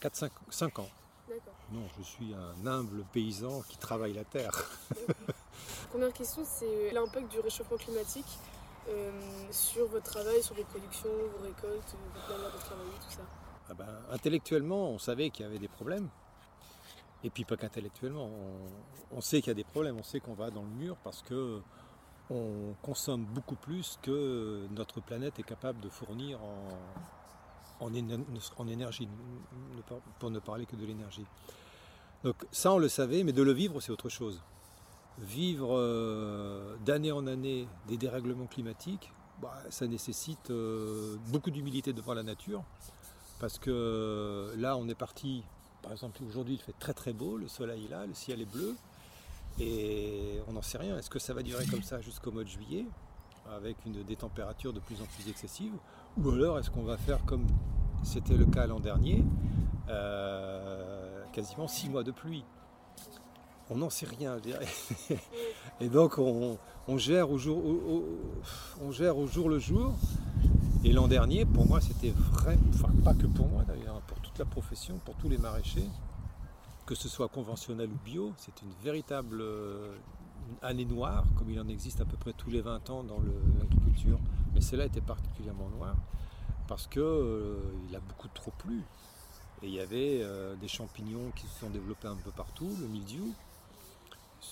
4-5 0.00 0.80
ans. 0.80 0.88
D'accord. 1.28 1.54
Non, 1.72 1.86
je 1.98 2.02
suis 2.02 2.34
un 2.34 2.66
humble 2.66 3.04
paysan 3.12 3.62
qui 3.68 3.78
travaille 3.78 4.12
la 4.12 4.24
terre. 4.24 4.70
Première 5.90 6.12
question, 6.12 6.42
c'est 6.46 6.92
l'impact 6.92 7.30
du 7.30 7.40
réchauffement 7.40 7.76
climatique 7.76 8.38
euh, 8.88 9.10
sur 9.50 9.86
votre 9.88 10.10
travail, 10.10 10.42
sur 10.42 10.54
vos 10.54 10.64
productions, 10.64 11.10
vos 11.10 11.44
récoltes, 11.44 11.94
votre 12.14 12.28
manière 12.28 12.52
de 12.52 12.58
travailler, 12.58 12.90
tout 13.06 13.14
ça. 13.14 13.22
Ah 13.70 13.74
ben, 13.74 13.88
intellectuellement, 14.10 14.90
on 14.90 14.98
savait 14.98 15.30
qu'il 15.30 15.46
y 15.46 15.48
avait 15.48 15.58
des 15.58 15.68
problèmes. 15.68 16.08
Et 17.24 17.30
puis 17.30 17.44
pas 17.44 17.56
qu'intellectuellement, 17.56 18.28
on, 19.12 19.20
sait 19.20 19.40
qu'il 19.40 19.48
y 19.48 19.52
a 19.52 19.54
des 19.54 19.64
problèmes, 19.64 19.96
on 19.96 20.02
sait 20.02 20.18
qu'on 20.18 20.34
va 20.34 20.50
dans 20.50 20.62
le 20.62 20.68
mur 20.68 20.96
parce 21.04 21.22
que 21.22 21.60
on 22.30 22.74
consomme 22.82 23.24
beaucoup 23.24 23.54
plus 23.54 23.98
que 24.02 24.66
notre 24.70 25.00
planète 25.00 25.38
est 25.38 25.44
capable 25.44 25.80
de 25.80 25.88
fournir 25.88 26.40
en, 26.42 27.86
en, 27.86 27.92
éner- 27.92 28.24
en 28.56 28.66
énergie, 28.66 29.08
pour 30.18 30.30
ne 30.30 30.38
parler 30.40 30.66
que 30.66 30.74
de 30.74 30.84
l'énergie. 30.84 31.26
Donc 32.24 32.36
ça 32.50 32.72
on 32.72 32.78
le 32.78 32.88
savait, 32.88 33.22
mais 33.22 33.32
de 33.32 33.42
le 33.42 33.52
vivre 33.52 33.80
c'est 33.80 33.92
autre 33.92 34.08
chose. 34.08 34.42
Vivre 35.18 35.76
euh, 35.76 36.74
d'année 36.84 37.12
en 37.12 37.26
année 37.26 37.68
des 37.86 37.98
dérèglements 37.98 38.46
climatiques, 38.46 39.12
bah, 39.42 39.52
ça 39.68 39.86
nécessite 39.86 40.50
euh, 40.50 41.16
beaucoup 41.28 41.50
d'humilité 41.50 41.92
devant 41.92 42.14
la 42.14 42.22
nature, 42.22 42.64
parce 43.38 43.58
que 43.58 43.70
euh, 43.70 44.56
là 44.56 44.76
on 44.76 44.88
est 44.88 44.94
parti, 44.94 45.44
par 45.82 45.92
exemple 45.92 46.22
aujourd'hui 46.26 46.54
il 46.54 46.60
fait 46.60 46.74
très 46.78 46.94
très 46.94 47.12
beau, 47.12 47.36
le 47.36 47.46
soleil 47.46 47.84
est 47.84 47.90
là, 47.90 48.06
le 48.06 48.14
ciel 48.14 48.40
est 48.40 48.50
bleu, 48.50 48.74
et 49.60 50.40
on 50.48 50.54
n'en 50.54 50.62
sait 50.62 50.78
rien. 50.78 50.96
Est-ce 50.96 51.10
que 51.10 51.18
ça 51.18 51.34
va 51.34 51.42
durer 51.42 51.66
comme 51.66 51.82
ça 51.82 52.00
jusqu'au 52.00 52.32
mois 52.32 52.44
de 52.44 52.48
juillet, 52.48 52.86
avec 53.54 53.76
des 54.06 54.16
températures 54.16 54.72
de 54.72 54.80
plus 54.80 55.02
en 55.02 55.06
plus 55.06 55.28
excessives, 55.28 55.74
ou 56.16 56.30
alors 56.30 56.58
est-ce 56.58 56.70
qu'on 56.70 56.84
va 56.84 56.96
faire 56.96 57.22
comme 57.26 57.46
c'était 58.02 58.36
le 58.36 58.46
cas 58.46 58.66
l'an 58.66 58.80
dernier, 58.80 59.24
quasiment 61.32 61.68
six 61.68 61.90
mois 61.90 62.02
de 62.02 62.12
pluie? 62.12 62.44
On 63.72 63.78
n'en 63.78 63.90
sait 63.90 64.06
rien. 64.06 64.36
Et 65.80 65.88
donc 65.88 66.18
on, 66.18 66.58
gère 66.98 67.30
au 67.30 67.38
jour, 67.38 67.58
le 69.48 69.58
jour. 69.58 69.94
Et 70.84 70.92
l'an 70.92 71.06
dernier, 71.06 71.44
pour 71.44 71.66
moi, 71.66 71.80
c'était 71.80 72.10
vrai, 72.10 72.58
enfin 72.74 72.92
pas 73.04 73.14
que 73.14 73.26
pour 73.26 73.48
moi 73.48 73.62
d'ailleurs, 73.62 74.00
pour 74.02 74.18
toute 74.18 74.38
la 74.38 74.44
profession, 74.44 74.98
pour 75.04 75.14
tous 75.14 75.28
les 75.28 75.38
maraîchers, 75.38 75.88
que 76.86 76.94
ce 76.94 77.08
soit 77.08 77.28
conventionnel 77.28 77.88
ou 77.88 77.98
bio, 78.04 78.32
c'est 78.36 78.62
une 78.62 78.72
véritable 78.82 79.40
euh, 79.40 79.94
année 80.60 80.84
noire, 80.84 81.24
comme 81.38 81.50
il 81.50 81.60
en 81.60 81.68
existe 81.68 82.00
à 82.00 82.04
peu 82.04 82.16
près 82.16 82.32
tous 82.32 82.50
les 82.50 82.60
20 82.60 82.90
ans 82.90 83.04
dans 83.04 83.20
l'agriculture. 83.60 84.18
Mais 84.54 84.60
celle-là 84.60 84.86
était 84.86 85.00
particulièrement 85.00 85.68
noire 85.68 85.96
parce 86.66 86.88
que 86.88 87.00
euh, 87.00 87.58
il 87.88 87.94
a 87.94 88.00
beaucoup 88.00 88.28
trop 88.34 88.52
plu. 88.58 88.82
Et 89.62 89.68
il 89.68 89.74
y 89.74 89.80
avait 89.80 90.18
euh, 90.22 90.56
des 90.56 90.66
champignons 90.66 91.30
qui 91.36 91.46
se 91.46 91.60
sont 91.60 91.70
développés 91.70 92.08
un 92.08 92.16
peu 92.16 92.32
partout, 92.32 92.68
le 92.80 92.88
mildiou, 92.88 93.32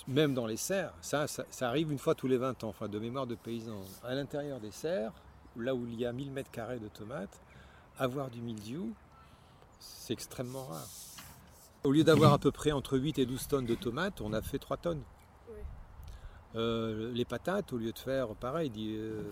même 0.08 0.34
dans 0.34 0.46
les 0.46 0.56
serres. 0.56 0.92
Ça, 1.00 1.26
ça, 1.26 1.44
ça 1.50 1.68
arrive 1.68 1.90
une 1.92 1.98
fois 1.98 2.14
tous 2.14 2.28
les 2.28 2.36
20 2.36 2.64
ans, 2.64 2.68
enfin 2.68 2.88
de 2.88 2.98
mémoire 2.98 3.26
de 3.26 3.34
paysans. 3.34 3.82
À 4.04 4.14
l'intérieur 4.14 4.60
des 4.60 4.70
serres, 4.70 5.12
là 5.56 5.74
où 5.74 5.86
il 5.86 5.98
y 5.98 6.06
a 6.06 6.12
1000 6.12 6.30
mètres 6.30 6.50
carrés 6.50 6.78
de 6.78 6.88
tomates, 6.88 7.40
avoir 7.98 8.30
du 8.30 8.40
mildiou, 8.40 8.92
c'est 9.78 10.12
extrêmement 10.12 10.64
rare. 10.64 10.88
Au 11.84 11.92
lieu 11.92 12.04
d'avoir 12.04 12.32
à 12.32 12.38
peu 12.38 12.50
près 12.50 12.72
entre 12.72 12.98
8 12.98 13.18
et 13.18 13.26
12 13.26 13.48
tonnes 13.48 13.66
de 13.66 13.74
tomates, 13.74 14.20
on 14.20 14.32
a 14.32 14.42
fait 14.42 14.58
3 14.58 14.76
tonnes. 14.76 15.02
Euh, 16.56 17.12
les 17.12 17.24
patates, 17.24 17.72
au 17.72 17.78
lieu 17.78 17.92
de 17.92 17.98
faire 17.98 18.28
pareil, 18.34 18.70
dit, 18.70 18.96
euh, 18.96 19.22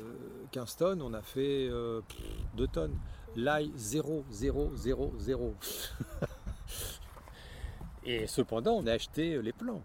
15 0.53 0.77
tonnes, 0.77 1.03
on 1.03 1.13
a 1.15 1.23
fait 1.23 1.69
euh, 1.69 2.01
pff, 2.09 2.19
2 2.55 2.69
tonnes. 2.69 2.97
L'ail, 3.37 3.73
0, 3.77 4.25
0, 4.31 4.71
0, 4.75 5.13
0. 5.19 5.55
Et 8.05 8.27
cependant, 8.27 8.75
on 8.75 8.87
a 8.87 8.93
acheté 8.93 9.43
les 9.43 9.53
plants. 9.53 9.83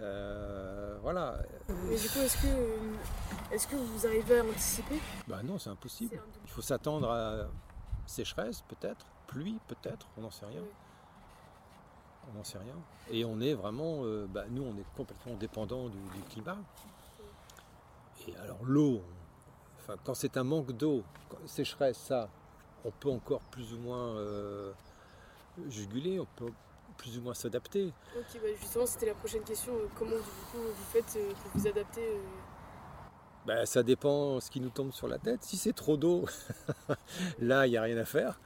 Euh, 0.00 0.98
voilà. 1.02 1.38
Mais 1.68 1.96
du 1.96 2.08
coup, 2.08 2.18
est-ce 2.18 3.66
que, 3.68 3.76
vous 3.76 4.06
arrivez 4.06 4.40
à 4.40 4.44
anticiper? 4.44 4.98
Bah 5.28 5.42
non, 5.42 5.58
c'est 5.58 5.70
impossible. 5.70 6.20
Il 6.44 6.50
faut 6.50 6.62
s'attendre 6.62 7.10
à 7.10 7.48
sécheresse, 8.06 8.62
peut-être, 8.62 9.06
pluie, 9.26 9.58
peut-être, 9.68 10.06
on 10.16 10.22
n'en 10.22 10.30
sait 10.30 10.46
rien. 10.46 10.62
On 12.30 12.38
n'en 12.38 12.44
sait 12.44 12.58
rien. 12.58 12.76
Et 13.10 13.24
on 13.24 13.40
est 13.40 13.54
vraiment, 13.54 14.00
euh, 14.02 14.26
bah, 14.26 14.44
nous, 14.50 14.62
on 14.62 14.76
est 14.78 14.86
complètement 14.96 15.34
dépendant 15.34 15.88
du, 15.88 15.98
du 15.98 16.22
climat. 16.30 16.58
Et 18.26 18.36
alors 18.36 18.64
l'eau, 18.64 19.02
enfin, 19.80 19.94
quand 20.04 20.14
c'est 20.14 20.36
un 20.36 20.44
manque 20.44 20.72
d'eau, 20.72 21.02
sécheresse, 21.46 21.98
ça, 21.98 22.28
on 22.84 22.90
peut 22.90 23.10
encore 23.10 23.40
plus 23.50 23.74
ou 23.74 23.78
moins 23.78 24.16
euh, 24.16 24.72
juguler, 25.68 26.20
on 26.20 26.26
peut 26.36 26.52
plus 26.96 27.18
ou 27.18 27.22
moins 27.22 27.34
s'adapter. 27.34 27.92
Ok, 28.16 28.40
bah 28.42 28.48
justement, 28.60 28.86
c'était 28.86 29.06
la 29.06 29.14
prochaine 29.14 29.42
question. 29.42 29.72
euh, 29.74 29.86
Comment 29.98 30.16
du 30.16 30.16
coup 30.22 30.58
vous 30.58 30.84
faites 30.92 31.16
euh, 31.16 31.32
pour 31.32 31.50
vous 31.60 31.66
adapter 31.66 32.02
Ben, 33.46 33.66
ça 33.66 33.82
dépend 33.82 34.40
ce 34.40 34.50
qui 34.50 34.60
nous 34.60 34.70
tombe 34.70 34.92
sur 34.92 35.08
la 35.08 35.18
tête. 35.18 35.42
Si 35.42 35.56
c'est 35.56 35.72
trop 35.72 35.96
d'eau, 35.96 36.24
là, 37.38 37.66
il 37.66 37.70
n'y 37.70 37.76
a 37.76 37.82
rien 37.82 37.98
à 37.98 38.04
faire. 38.04 38.40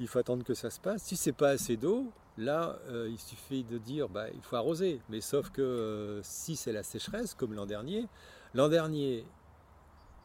Il 0.00 0.08
faut 0.08 0.18
attendre 0.18 0.42
que 0.44 0.54
ça 0.54 0.70
se 0.70 0.80
passe. 0.80 1.02
Si 1.02 1.16
c'est 1.16 1.32
pas 1.32 1.50
assez 1.50 1.76
d'eau, 1.76 2.10
là, 2.36 2.78
euh, 2.88 3.08
il 3.08 3.18
suffit 3.18 3.62
de 3.62 3.78
dire 3.78 4.08
bah, 4.08 4.28
il 4.34 4.42
faut 4.42 4.56
arroser. 4.56 5.00
Mais 5.08 5.20
sauf 5.20 5.50
que 5.50 5.62
euh, 5.62 6.20
si 6.22 6.56
c'est 6.56 6.72
la 6.72 6.82
sécheresse, 6.82 7.34
comme 7.34 7.54
l'an 7.54 7.66
dernier, 7.66 8.08
l'an 8.54 8.68
dernier, 8.68 9.24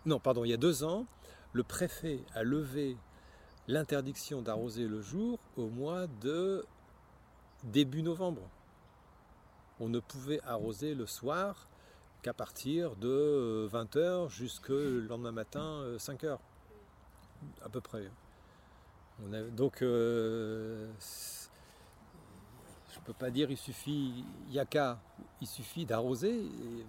non, 0.05 0.19
pardon, 0.19 0.43
il 0.43 0.49
y 0.49 0.53
a 0.53 0.57
deux 0.57 0.83
ans, 0.83 1.05
le 1.53 1.63
préfet 1.63 2.23
a 2.33 2.43
levé 2.43 2.97
l'interdiction 3.67 4.41
d'arroser 4.41 4.87
le 4.87 5.01
jour 5.01 5.37
au 5.55 5.67
mois 5.67 6.07
de 6.07 6.65
début 7.63 8.01
novembre. 8.01 8.41
On 9.79 9.89
ne 9.89 9.99
pouvait 9.99 10.41
arroser 10.45 10.95
le 10.95 11.05
soir 11.05 11.67
qu'à 12.21 12.33
partir 12.33 12.95
de 12.97 13.69
20h 13.71 14.29
jusqu'au 14.29 14.99
lendemain 15.07 15.31
matin 15.31 15.83
5h. 15.97 16.37
À 17.63 17.69
peu 17.69 17.79
près. 17.79 18.09
Donc, 19.55 19.81
euh, 19.81 20.87
je 22.91 22.99
ne 22.99 23.05
peux 23.05 23.13
pas 23.13 23.29
dire 23.29 23.51
il 23.51 23.57
suffit, 23.57 24.23
il 24.47 24.51
n'y 24.51 24.59
a 24.59 24.65
qu'à, 24.65 24.99
il 25.41 25.47
suffit 25.47 25.85
d'arroser, 25.85 26.41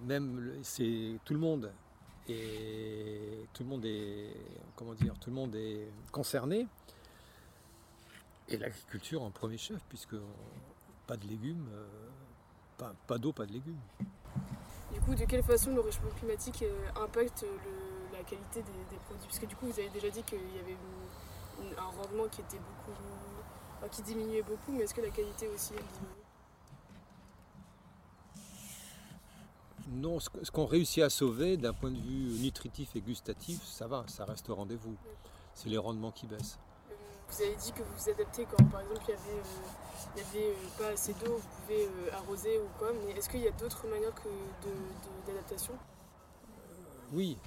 même 0.05 0.53
c'est 0.63 1.19
tout 1.25 1.33
le 1.33 1.39
monde. 1.39 1.71
Et 2.29 3.47
tout 3.53 3.63
le 3.63 3.69
monde 3.69 3.85
est, 3.85 4.35
comment 4.75 4.93
dire, 4.93 5.13
tout 5.19 5.29
le 5.29 5.35
monde 5.35 5.55
est 5.55 5.87
concerné. 6.11 6.67
Et 8.51 8.57
l'agriculture 8.57 9.21
en 9.21 9.31
premier 9.31 9.57
chef, 9.57 9.79
puisque 9.87 10.15
pas 11.07 11.15
de 11.15 11.25
légumes, 11.25 11.67
euh, 11.73 11.87
pas, 12.77 12.93
pas 13.07 13.17
d'eau, 13.17 13.31
pas 13.31 13.45
de 13.45 13.53
légumes. 13.53 13.79
Du 14.93 14.99
coup, 14.99 15.15
de 15.15 15.23
quelle 15.23 15.43
façon 15.43 15.73
le 15.73 15.79
réchauffement 15.79 16.11
climatique 16.11 16.63
euh, 16.63 16.89
impacte 17.01 17.43
le- 17.43 18.17
la 18.17 18.23
qualité 18.23 18.61
des, 18.61 18.71
des 18.89 18.97
produits? 19.05 19.25
Parce 19.25 19.39
que 19.39 19.45
du 19.45 19.55
coup, 19.55 19.67
vous 19.67 19.79
avez 19.79 19.89
déjà 19.89 20.09
dit 20.09 20.21
qu'il 20.23 20.37
y 20.37 20.59
avait 20.59 20.73
une- 20.73 21.65
une- 21.65 21.79
un 21.79 21.85
rendement 22.01 22.27
qui 22.29 22.41
était 22.41 22.57
beaucoup, 22.57 22.99
enfin, 23.77 23.87
qui 23.89 24.01
diminuait 24.01 24.41
beaucoup, 24.41 24.73
mais 24.73 24.83
est-ce 24.83 24.93
que 24.93 25.01
la 25.01 25.11
qualité 25.11 25.47
aussi 25.47 25.73
elle 25.73 25.85
diminue? 25.93 26.17
Non, 29.93 30.19
ce 30.19 30.51
qu'on 30.51 30.65
réussit 30.65 31.03
à 31.03 31.09
sauver 31.09 31.57
d'un 31.57 31.73
point 31.73 31.91
de 31.91 31.97
vue 31.97 32.39
nutritif 32.41 32.95
et 32.95 33.01
gustatif, 33.01 33.63
ça 33.63 33.87
va, 33.87 34.05
ça 34.07 34.25
reste 34.25 34.49
au 34.49 34.55
rendez-vous. 34.55 34.95
C'est 35.53 35.69
les 35.69 35.77
rendements 35.77 36.11
qui 36.11 36.27
baissent. 36.27 36.57
Vous 37.31 37.41
avez 37.43 37.55
dit 37.55 37.71
que 37.71 37.79
vous 37.81 37.93
vous 37.97 38.09
adaptez 38.09 38.45
quand, 38.45 38.63
par 38.69 38.81
exemple, 38.81 39.01
il 39.07 39.11
y 39.11 39.13
avait, 39.13 39.39
euh, 39.39 40.21
avait 40.29 40.49
euh, 40.49 40.67
pas 40.77 40.87
assez 40.93 41.13
d'eau, 41.13 41.37
vous 41.37 41.47
pouvez 41.61 41.85
euh, 41.85 42.13
arroser 42.13 42.59
ou 42.59 42.67
quoi, 42.77 42.89
mais 43.05 43.13
est-ce 43.17 43.29
qu'il 43.29 43.39
y 43.41 43.47
a 43.47 43.51
d'autres 43.51 43.87
manières 43.87 44.13
que 44.15 44.29
d'adaptation? 45.25 45.73
Oui, 47.13 47.37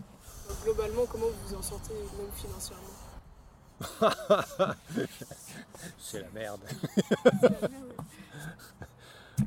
Donc, 0.48 0.56
Globalement, 0.64 1.04
comment 1.06 1.26
vous 1.26 1.48
vous 1.48 1.54
en 1.54 1.62
sortez, 1.62 1.92
même 1.94 2.32
financièrement? 2.34 2.82
C'est 5.98 6.20
la 6.20 6.30
merde. 6.30 6.60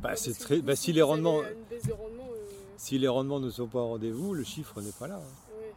Bah, 0.02 0.15
c'est 0.17 0.34
très, 0.38 0.62
bah, 0.62 0.76
si 0.76 0.91
les 0.91 1.02
rendements, 1.02 1.41
Une 1.41 1.63
baisse 1.69 1.84
de 1.86 1.93
rendement, 1.93 2.28
euh, 2.30 2.45
si 2.76 3.00
les 3.00 3.08
rendements 3.08 3.39
ne 3.39 3.50
sont 3.50 3.67
pas 3.67 3.80
au 3.80 3.88
rendez-vous, 3.88 4.34
le 4.34 4.43
chiffre 4.43 4.82
n'est 4.82 4.91
pas 4.91 5.08
là. 5.08 5.15
hein. 5.15 5.58
ouais. 5.60 5.73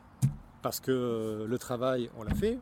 Parce 0.62 0.81
que 0.81 1.46
le 1.49 1.59
travail, 1.59 2.11
on 2.18 2.25
l'a 2.25 2.35
fait, 2.35 2.59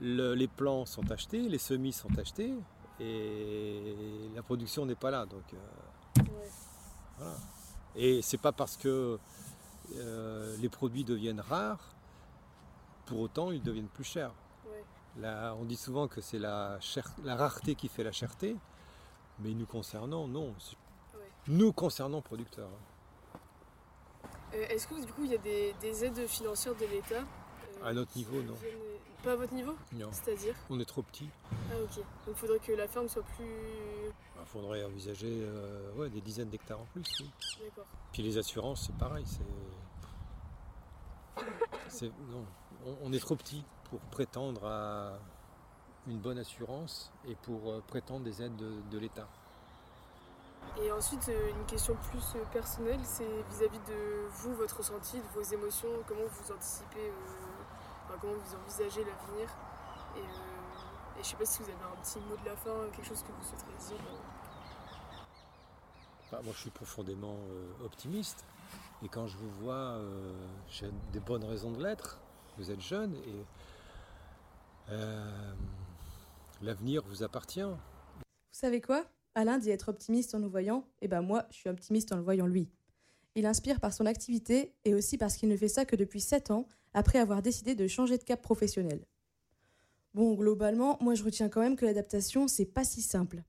le- 0.00 0.34
les 0.34 0.48
plants 0.48 0.84
sont 0.86 1.10
achetés, 1.10 1.48
les 1.48 1.58
semis 1.58 1.92
sont 1.92 2.16
achetés, 2.18 2.54
et 3.00 3.94
la 4.34 4.42
production 4.42 4.86
n'est 4.86 4.94
pas 4.94 5.10
là. 5.10 5.26
Donc, 5.26 5.44
euh, 5.54 6.22
voilà. 7.18 7.34
Et 7.96 8.22
c'est 8.22 8.38
pas 8.38 8.52
parce 8.52 8.76
que 8.76 9.18
euh, 9.96 10.56
les 10.58 10.68
produits 10.68 11.04
deviennent 11.04 11.40
rares, 11.40 11.94
pour 13.06 13.20
autant 13.20 13.50
ils 13.50 13.62
deviennent 13.62 13.88
plus 13.88 14.04
chers. 14.04 14.32
Ouais. 14.66 14.84
Là, 15.20 15.54
on 15.58 15.64
dit 15.64 15.76
souvent 15.76 16.06
que 16.08 16.20
c'est 16.20 16.38
la, 16.38 16.78
rareté 17.24 17.74
qui 17.74 17.88
fait 17.88 18.04
la 18.04 18.12
cherté, 18.12 18.56
mais 19.40 19.54
nous 19.54 19.66
concernant, 19.66 20.28
non. 20.28 20.54
Nous 21.48 21.72
concernant 21.72 22.20
producteurs. 22.20 22.68
hein. 22.68 23.38
Euh, 24.54 24.66
Est-ce 24.68 24.86
que 24.86 24.94
du 25.04 25.12
coup 25.12 25.24
il 25.24 25.32
y 25.32 25.34
a 25.34 25.38
des, 25.38 25.74
des 25.80 26.04
aides 26.04 26.26
financières 26.26 26.74
de 26.74 26.86
l'État? 26.86 27.22
À 27.84 27.92
notre 27.92 28.16
niveau, 28.16 28.42
non. 28.42 28.54
viennent- 28.54 28.76
Pas 29.22 29.32
à 29.32 29.36
votre 29.36 29.52
niveau 29.52 29.74
Non. 29.92 30.08
C'est-à-dire 30.12 30.54
On 30.70 30.78
est 30.80 30.84
trop 30.84 31.02
petit. 31.02 31.28
Ah 31.70 31.74
ok. 31.82 31.96
Donc 31.96 32.04
il 32.28 32.34
faudrait 32.34 32.58
que 32.60 32.72
la 32.72 32.86
ferme 32.88 33.08
soit 33.08 33.22
plus. 33.36 33.44
Il 34.40 34.46
faudrait 34.46 34.84
envisager 34.84 35.40
euh, 35.42 35.92
ouais, 35.94 36.08
des 36.08 36.20
dizaines 36.20 36.48
d'hectares 36.48 36.80
en 36.80 36.86
plus. 36.92 37.02
oui. 37.20 37.30
D'accord. 37.64 37.84
Puis 38.12 38.22
les 38.22 38.38
assurances, 38.38 38.86
c'est 38.86 38.96
pareil. 38.96 39.24
C'est, 39.26 39.42
c'est- 41.88 42.12
non, 42.30 42.44
on, 42.86 42.96
on 43.04 43.12
est 43.12 43.18
trop 43.18 43.36
petit 43.36 43.64
pour 43.90 44.00
prétendre 44.00 44.64
à 44.66 45.18
une 46.06 46.18
bonne 46.18 46.38
assurance 46.38 47.10
et 47.26 47.34
pour 47.34 47.70
euh, 47.70 47.82
prétendre 47.86 48.24
des 48.24 48.42
aides 48.42 48.56
de, 48.56 48.72
de 48.90 48.98
l'État. 48.98 49.26
Et 50.80 50.92
ensuite, 50.92 51.28
euh, 51.28 51.50
une 51.50 51.66
question 51.66 51.96
plus 52.10 52.22
personnelle, 52.52 53.00
c'est 53.04 53.26
vis-à-vis 53.50 53.78
de 53.80 54.28
vous, 54.32 54.54
votre 54.54 54.76
ressenti, 54.78 55.18
de 55.18 55.26
vos 55.34 55.42
émotions, 55.42 55.88
comment 56.06 56.20
vous 56.26 56.52
anticipez, 56.52 57.10
enfin, 58.08 58.18
comment 58.20 58.34
vous 58.34 58.54
envisagez 58.56 59.04
l'avenir. 59.04 59.48
Et, 60.16 60.20
euh, 60.20 61.18
et 61.18 61.22
je 61.22 61.28
sais 61.28 61.36
pas 61.36 61.44
si 61.44 61.62
vous 61.62 61.68
avez 61.68 61.84
un 61.84 62.00
petit 62.02 62.18
mot 62.20 62.36
de 62.36 62.44
la 62.46 62.56
fin, 62.56 62.88
quelque 62.92 63.06
chose 63.06 63.22
que 63.22 63.32
vous 63.32 63.42
souhaiteriez 63.42 63.76
dire. 63.76 64.06
euh. 64.06 64.16
Bah, 66.32 66.40
moi, 66.42 66.52
je 66.54 66.60
suis 66.60 66.70
profondément 66.70 67.36
euh, 67.50 67.84
optimiste. 67.84 68.44
Et 69.02 69.08
quand 69.08 69.26
je 69.26 69.36
vous 69.36 69.50
vois, 69.50 69.74
euh, 69.74 70.32
j'ai 70.68 70.90
des 71.12 71.20
bonnes 71.20 71.44
raisons 71.44 71.70
de 71.70 71.82
l'être. 71.82 72.18
Vous 72.56 72.70
êtes 72.70 72.80
jeune 72.80 73.14
et 73.14 73.46
euh, 74.90 75.54
l'avenir 76.60 77.02
vous 77.06 77.22
appartient. 77.22 77.62
Vous 77.62 78.24
savez 78.50 78.80
quoi? 78.80 79.04
Alain 79.34 79.58
dit 79.58 79.70
être 79.70 79.90
optimiste 79.90 80.34
en 80.34 80.40
nous 80.40 80.50
voyant, 80.50 80.84
et 81.00 81.06
ben 81.06 81.22
moi, 81.22 81.44
je 81.50 81.58
suis 81.58 81.70
optimiste 81.70 82.12
en 82.12 82.16
le 82.16 82.22
voyant 82.22 82.46
lui. 82.46 82.68
Il 83.34 83.46
inspire 83.46 83.80
par 83.80 83.92
son 83.92 84.06
activité 84.06 84.74
et 84.84 84.94
aussi 84.94 85.18
parce 85.18 85.36
qu'il 85.36 85.48
ne 85.48 85.56
fait 85.56 85.68
ça 85.68 85.84
que 85.84 85.96
depuis 85.96 86.20
7 86.20 86.50
ans, 86.50 86.66
après 86.94 87.18
avoir 87.18 87.42
décidé 87.42 87.74
de 87.74 87.86
changer 87.86 88.18
de 88.18 88.24
cap 88.24 88.42
professionnel. 88.42 89.06
Bon, 90.14 90.34
globalement, 90.34 90.96
moi 91.00 91.14
je 91.14 91.22
retiens 91.22 91.48
quand 91.48 91.60
même 91.60 91.76
que 91.76 91.84
l'adaptation, 91.84 92.48
c'est 92.48 92.64
pas 92.64 92.84
si 92.84 93.02
simple. 93.02 93.42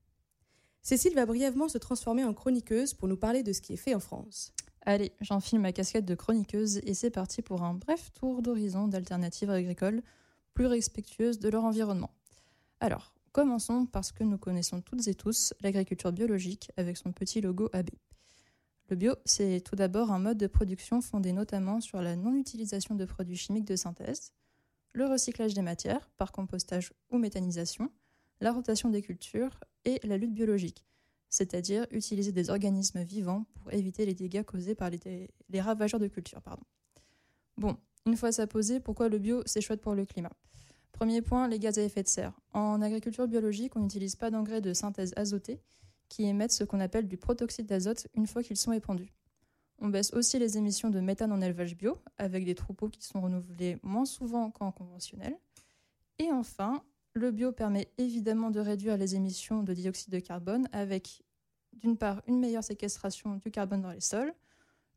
Cécile 0.81 1.15
va 1.15 1.25
brièvement 1.25 1.67
se 1.67 1.77
transformer 1.77 2.23
en 2.23 2.33
chroniqueuse 2.33 2.93
pour 2.93 3.07
nous 3.07 3.17
parler 3.17 3.43
de 3.43 3.53
ce 3.53 3.61
qui 3.61 3.73
est 3.73 3.77
fait 3.77 3.95
en 3.95 3.99
France. 3.99 4.53
Allez, 4.81 5.11
j'enfile 5.21 5.59
ma 5.59 5.71
casquette 5.71 6.05
de 6.05 6.15
chroniqueuse 6.15 6.77
et 6.83 6.93
c'est 6.93 7.09
parti 7.09 7.41
pour 7.41 7.63
un 7.63 7.73
bref 7.73 8.11
tour 8.13 8.41
d'horizon 8.41 8.87
d'alternatives 8.87 9.49
agricoles 9.49 10.01
plus 10.53 10.67
respectueuses 10.67 11.39
de 11.39 11.49
leur 11.49 11.63
environnement. 11.63 12.11
Alors, 12.79 13.13
commençons 13.31 13.85
parce 13.85 14.11
que 14.11 14.23
nous 14.23 14.37
connaissons 14.37 14.81
toutes 14.81 15.07
et 15.07 15.15
tous 15.15 15.53
l'agriculture 15.61 16.11
biologique 16.11 16.71
avec 16.77 16.97
son 16.97 17.11
petit 17.11 17.41
logo 17.41 17.69
AB. 17.73 17.89
Le 18.89 18.95
bio, 18.95 19.13
c'est 19.23 19.62
tout 19.62 19.75
d'abord 19.75 20.12
un 20.12 20.17
mode 20.17 20.39
de 20.39 20.47
production 20.47 20.99
fondé 20.99 21.32
notamment 21.32 21.80
sur 21.80 22.02
la 22.02 22.15
non-utilisation 22.15 22.95
de 22.95 23.06
produits 23.06 23.38
chimiques 23.38 23.67
de 23.67 23.75
synthèse, 23.75 24.34
le 24.93 25.06
recyclage 25.06 25.54
des 25.54 25.62
matières 25.62 26.10
par 26.17 26.32
compostage 26.32 26.91
ou 27.12 27.19
méthanisation, 27.19 27.91
la 28.41 28.52
rotation 28.52 28.89
des 28.89 29.04
cultures 29.04 29.60
et 29.86 29.99
la 30.04 30.17
lutte 30.17 30.34
biologique, 30.34 30.88
c'est-à-dire 31.30 31.86
utiliser 31.91 32.32
des 32.32 32.49
organismes 32.49 33.04
vivants 33.04 33.45
pour 33.54 33.71
éviter 33.71 34.08
les 34.08 34.15
dégâts 34.15 34.43
causés 34.43 34.73
par 34.73 34.89
les, 34.89 35.30
ravageurs 35.62 35.99
de 35.99 36.08
culture. 36.08 36.41
Pardon. 36.41 36.63
Bon, 37.58 37.78
une 38.08 38.17
fois 38.17 38.32
ça 38.32 38.47
posé, 38.47 38.80
pourquoi 38.80 39.08
le 39.08 39.19
bio 39.19 39.43
c'est 39.45 39.62
chouette 39.62 39.82
pour 39.82 39.93
le 39.93 40.08
climat? 40.08 40.34
Premier 40.93 41.21
point, 41.21 41.47
les 41.47 41.60
gaz 41.60 41.78
à 41.78 41.84
effet 41.84 42.02
de 42.02 42.08
serre. 42.08 42.34
En 42.54 42.82
agriculture 42.82 43.28
biologique, 43.28 43.75
on 43.75 43.82
n'utilise 43.82 44.15
pas 44.15 44.32
d'engrais 44.32 44.62
de 44.62 44.73
synthèse 44.73 45.13
azotée 45.15 45.62
qui 46.10 46.26
émettent 46.26 46.52
ce 46.52 46.63
qu'on 46.63 46.80
appelle 46.80 47.08
du 47.08 47.17
protoxyde 47.17 47.67
d'azote 47.67 48.08
une 48.15 48.28
fois 48.28 48.43
qu'ils 48.43 48.58
sont 48.58 48.72
épandus. 48.72 49.13
On 49.82 49.88
baisse 49.88 50.12
aussi 50.13 50.38
les 50.39 50.58
émissions 50.58 50.89
de 50.89 51.00
méthane 51.00 51.32
en 51.32 51.39
élevage 51.39 51.78
bio, 51.78 51.98
avec 52.17 52.43
des 52.43 52.56
troupeaux 52.56 52.89
qui 52.89 53.02
sont 53.02 53.22
renouvelés 53.22 53.78
moins 53.82 54.06
souvent 54.06 54.52
qu'en 54.52 54.72
conventionnel. 54.72 55.38
Et 56.17 56.32
enfin, 56.32 56.84
le 57.13 57.32
bio 57.32 57.52
permet 57.52 57.89
évidemment 57.98 58.52
de 58.52 58.60
réduire 58.60 58.98
les 58.98 59.15
émissions 59.15 59.63
de 59.63 59.74
dioxyde 59.74 60.12
de 60.12 60.19
carbone 60.19 60.67
avec, 60.74 61.24
d'une 61.74 61.95
part, 61.95 62.22
une 62.28 62.39
meilleure 62.39 62.63
séquestration 62.63 63.36
du 63.36 63.52
carbone 63.52 63.82
dans 63.82 63.91
les 63.91 64.02
sols, 64.02 64.34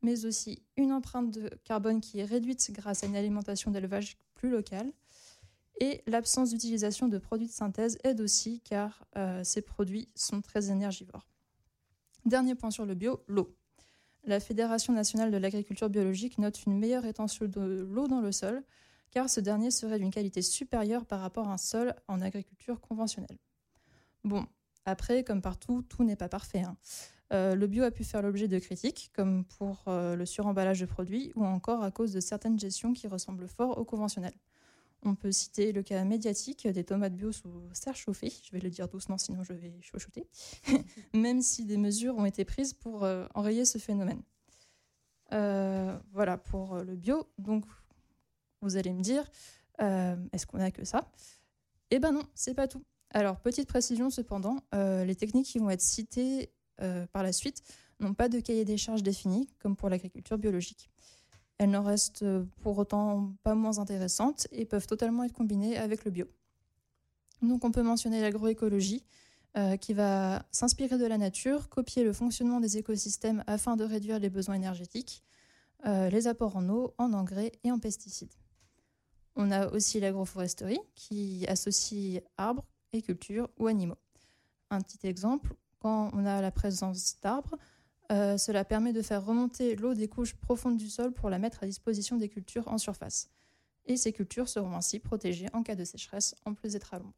mais 0.01 0.25
aussi 0.25 0.61
une 0.75 0.91
empreinte 0.91 1.31
de 1.31 1.49
carbone 1.63 2.01
qui 2.01 2.19
est 2.19 2.25
réduite 2.25 2.71
grâce 2.71 3.03
à 3.03 3.07
une 3.07 3.15
alimentation 3.15 3.71
d'élevage 3.71 4.17
plus 4.35 4.49
locale. 4.49 4.91
Et 5.79 6.03
l'absence 6.07 6.51
d'utilisation 6.51 7.07
de 7.07 7.17
produits 7.17 7.47
de 7.47 7.51
synthèse 7.51 7.97
aide 8.03 8.21
aussi 8.21 8.61
car 8.61 9.05
euh, 9.17 9.43
ces 9.43 9.61
produits 9.61 10.09
sont 10.15 10.41
très 10.41 10.69
énergivores. 10.69 11.27
Dernier 12.25 12.55
point 12.55 12.71
sur 12.71 12.85
le 12.85 12.93
bio, 12.93 13.23
l'eau. 13.27 13.55
La 14.23 14.39
Fédération 14.39 14.93
nationale 14.93 15.31
de 15.31 15.37
l'agriculture 15.37 15.89
biologique 15.89 16.37
note 16.37 16.63
une 16.65 16.77
meilleure 16.77 17.03
rétention 17.03 17.45
de 17.45 17.85
l'eau 17.89 18.07
dans 18.07 18.21
le 18.21 18.31
sol 18.31 18.63
car 19.11 19.29
ce 19.29 19.39
dernier 19.39 19.69
serait 19.69 19.99
d'une 19.99 20.11
qualité 20.11 20.41
supérieure 20.41 21.05
par 21.05 21.19
rapport 21.19 21.47
à 21.47 21.53
un 21.53 21.57
sol 21.57 21.93
en 22.07 22.21
agriculture 22.21 22.79
conventionnelle. 22.81 23.37
Bon, 24.23 24.45
après, 24.85 25.23
comme 25.23 25.41
partout, 25.41 25.81
tout 25.83 26.03
n'est 26.03 26.15
pas 26.15 26.29
parfait. 26.29 26.61
hein. 26.61 26.77
Euh, 27.31 27.55
le 27.55 27.67
bio 27.67 27.83
a 27.83 27.91
pu 27.91 28.03
faire 28.03 28.21
l'objet 28.21 28.47
de 28.47 28.59
critiques, 28.59 29.11
comme 29.13 29.43
pour 29.45 29.83
euh, 29.87 30.15
le 30.15 30.25
suremballage 30.25 30.79
de 30.79 30.85
produits 30.85 31.31
ou 31.35 31.45
encore 31.45 31.83
à 31.83 31.91
cause 31.91 32.11
de 32.11 32.19
certaines 32.19 32.59
gestions 32.59 32.93
qui 32.93 33.07
ressemblent 33.07 33.47
fort 33.47 33.77
au 33.77 33.85
conventionnel. 33.85 34.33
On 35.05 35.15
peut 35.15 35.31
citer 35.31 35.73
le 35.73 35.83
cas 35.83 36.03
médiatique 36.03 36.67
des 36.67 36.83
tomates 36.83 37.15
bio 37.15 37.31
sous 37.31 37.51
serre 37.73 37.95
chauffée, 37.95 38.31
je 38.43 38.51
vais 38.51 38.59
le 38.59 38.69
dire 38.69 38.87
doucement 38.87 39.17
sinon 39.17 39.43
je 39.43 39.53
vais 39.53 39.73
chuchoter, 39.81 40.27
même 41.13 41.41
si 41.41 41.65
des 41.65 41.77
mesures 41.77 42.15
ont 42.17 42.25
été 42.25 42.45
prises 42.45 42.73
pour 42.73 43.03
euh, 43.03 43.25
enrayer 43.35 43.65
ce 43.65 43.77
phénomène. 43.77 44.21
Euh, 45.33 45.97
voilà 46.13 46.37
pour 46.37 46.77
le 46.77 46.95
bio. 46.95 47.27
Donc 47.37 47.65
vous 48.61 48.77
allez 48.77 48.93
me 48.93 49.01
dire, 49.01 49.23
euh, 49.81 50.15
est-ce 50.31 50.45
qu'on 50.45 50.59
a 50.59 50.71
que 50.71 50.85
ça? 50.85 51.11
Eh 51.91 51.99
ben 51.99 52.11
non, 52.11 52.23
c'est 52.33 52.53
pas 52.53 52.67
tout. 52.67 52.83
Alors, 53.11 53.39
petite 53.39 53.67
précision 53.67 54.09
cependant, 54.09 54.57
euh, 54.73 55.05
les 55.05 55.15
techniques 55.15 55.45
qui 55.45 55.59
vont 55.59 55.69
être 55.69 55.81
citées 55.81 56.51
euh, 56.81 57.05
par 57.07 57.23
la 57.23 57.31
suite 57.31 57.61
n'ont 57.99 58.13
pas 58.13 58.29
de 58.29 58.39
cahier 58.39 58.65
des 58.65 58.77
charges 58.77 59.03
défini, 59.03 59.47
comme 59.59 59.75
pour 59.75 59.89
l'agriculture 59.89 60.37
biologique. 60.37 60.89
Elles 61.57 61.69
n'en 61.69 61.83
restent 61.83 62.23
euh, 62.23 62.43
pour 62.61 62.77
autant 62.77 63.33
pas 63.43 63.55
moins 63.55 63.79
intéressantes 63.79 64.47
et 64.51 64.65
peuvent 64.65 64.87
totalement 64.87 65.23
être 65.23 65.33
combinées 65.33 65.77
avec 65.77 66.05
le 66.05 66.11
bio. 66.11 66.27
Donc, 67.41 67.63
on 67.65 67.71
peut 67.71 67.83
mentionner 67.83 68.21
l'agroécologie, 68.21 69.03
euh, 69.55 69.77
qui 69.77 69.93
va 69.93 70.47
s'inspirer 70.49 70.97
de 70.97 71.05
la 71.05 71.19
nature, 71.19 71.69
copier 71.69 72.03
le 72.03 72.11
fonctionnement 72.11 72.59
des 72.59 72.79
écosystèmes 72.79 73.43
afin 73.45 73.75
de 73.75 73.83
réduire 73.83 74.17
les 74.17 74.31
besoins 74.31 74.55
énergétiques, 74.55 75.21
euh, 75.85 76.09
les 76.09 76.25
apports 76.25 76.55
en 76.55 76.67
eau, 76.69 76.95
en 76.97 77.13
engrais 77.13 77.51
et 77.63 77.71
en 77.71 77.77
pesticides. 77.77 78.33
On 79.35 79.51
a 79.51 79.67
aussi 79.67 79.99
l'agroforesterie 79.99 80.79
qui 80.95 81.45
associe 81.47 82.23
arbres 82.35 82.65
et 82.93 83.03
cultures 83.03 83.47
ou 83.59 83.67
animaux. 83.67 83.97
Un 84.71 84.81
petit 84.81 85.05
exemple, 85.05 85.53
quand 85.79 86.09
on 86.13 86.25
a 86.25 86.41
la 86.41 86.49
présence 86.49 87.19
d'arbres, 87.21 87.55
euh, 88.11 88.37
cela 88.37 88.65
permet 88.65 88.93
de 88.93 89.01
faire 89.01 89.25
remonter 89.25 89.75
l'eau 89.75 89.93
des 89.93 90.07
couches 90.07 90.35
profondes 90.35 90.77
du 90.77 90.89
sol 90.89 91.13
pour 91.13 91.29
la 91.29 91.39
mettre 91.39 91.63
à 91.63 91.65
disposition 91.65 92.17
des 92.17 92.29
cultures 92.29 92.67
en 92.67 92.77
surface. 92.77 93.29
Et 93.85 93.97
ces 93.97 94.13
cultures 94.13 94.49
seront 94.49 94.75
ainsi 94.75 94.99
protégées 94.99 95.47
en 95.53 95.63
cas 95.63 95.75
de 95.75 95.83
sécheresse, 95.83 96.35
en 96.45 96.53
plus 96.53 96.73
d'être 96.73 96.93
à 96.93 96.99
l'ombre. 96.99 97.13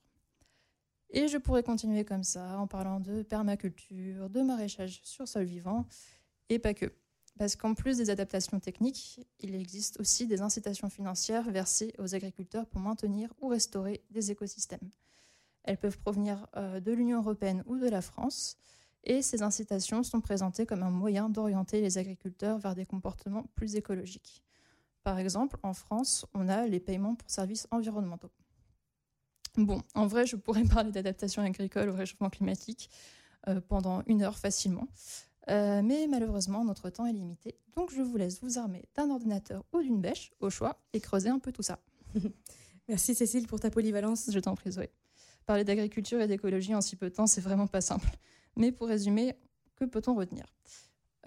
Et 1.10 1.28
je 1.28 1.38
pourrais 1.38 1.64
continuer 1.64 2.04
comme 2.04 2.24
ça 2.24 2.60
en 2.60 2.68
parlant 2.68 3.00
de 3.00 3.24
permaculture, 3.24 4.30
de 4.30 4.42
maraîchage 4.42 5.00
sur 5.04 5.28
sol 5.28 5.46
vivant, 5.46 5.86
et 6.50 6.60
pas 6.60 6.74
que. 6.74 6.92
Parce 7.38 7.56
qu'en 7.56 7.74
plus 7.74 7.98
des 7.98 8.10
adaptations 8.10 8.60
techniques, 8.60 9.20
il 9.40 9.56
existe 9.56 10.00
aussi 10.00 10.26
des 10.26 10.42
incitations 10.42 10.90
financières 10.90 11.50
versées 11.52 11.94
aux 12.00 12.16
agriculteurs 12.16 12.66
pour 12.66 12.80
maintenir 12.80 13.34
ou 13.42 13.50
restaurer 13.50 14.04
des 14.10 14.32
écosystèmes. 14.32 14.90
Elles 15.64 15.78
peuvent 15.78 15.98
provenir 15.98 16.48
euh, 16.56 16.80
de 16.80 16.92
l'Union 16.94 17.20
européenne 17.20 17.64
ou 17.66 17.78
de 17.78 17.90
la 17.90 18.02
France, 18.02 18.58
et 19.06 19.22
ces 19.22 19.44
incitations 19.44 20.04
sont 20.04 20.22
présentées 20.22 20.66
comme 20.66 20.84
un 20.84 20.90
moyen 20.90 21.30
d'orienter 21.30 21.82
les 21.82 21.98
agriculteurs 21.98 22.58
vers 22.58 22.76
des 22.76 22.86
comportements 22.86 23.46
plus 23.56 23.76
écologiques. 23.76 24.44
Par 25.04 25.20
exemple, 25.20 25.58
en 25.62 25.74
France, 25.74 26.26
on 26.34 26.50
a 26.50 26.66
les 26.66 26.80
paiements 26.80 27.16
pour 27.16 27.30
services 27.30 27.68
environnementaux. 27.72 28.32
Bon, 29.58 29.82
en 29.94 30.08
vrai, 30.08 30.26
je 30.26 30.36
pourrais 30.36 30.64
parler 30.74 30.92
d'adaptation 30.92 31.44
agricole 31.44 31.90
au 31.90 31.94
réchauffement 31.94 32.30
climatique 32.30 32.90
euh, 33.48 33.62
pendant 33.62 34.02
une 34.08 34.24
heure 34.24 34.38
facilement. 34.38 34.88
Euh, 35.50 35.84
mais 35.84 36.08
malheureusement, 36.10 36.66
notre 36.66 36.90
temps 36.90 37.06
est 37.06 37.14
limité. 37.14 37.56
Donc, 37.76 37.92
je 37.92 38.02
vous 38.02 38.18
laisse 38.18 38.42
vous 38.42 38.58
armer 38.58 38.84
d'un 38.96 39.12
ordinateur 39.12 39.64
ou 39.74 39.82
d'une 39.82 40.02
bêche, 40.02 40.34
au 40.40 40.50
choix, 40.50 40.82
et 40.94 41.00
creuser 41.00 41.30
un 41.30 41.40
peu 41.40 41.52
tout 41.52 41.62
ça. 41.62 41.80
Merci 42.88 43.16
Cécile 43.16 43.48
pour 43.48 43.60
ta 43.60 43.70
polyvalence. 43.70 44.30
Je 44.32 44.40
t'en 44.40 44.56
prie, 44.56 44.72
Zoé. 44.72 44.90
Parler 45.46 45.64
d'agriculture 45.64 46.20
et 46.22 46.28
d'écologie 46.28 46.74
en 46.74 46.82
si 46.82 46.96
peu 46.96 47.10
de 47.10 47.16
temps, 47.16 47.28
c'est 47.28 47.42
vraiment 47.42 47.68
pas 47.68 47.82
simple. 47.82 48.10
Mais 48.56 48.72
pour 48.72 48.88
résumer, 48.88 49.36
que 49.76 49.86
peut-on 49.86 50.16
retenir? 50.16 50.46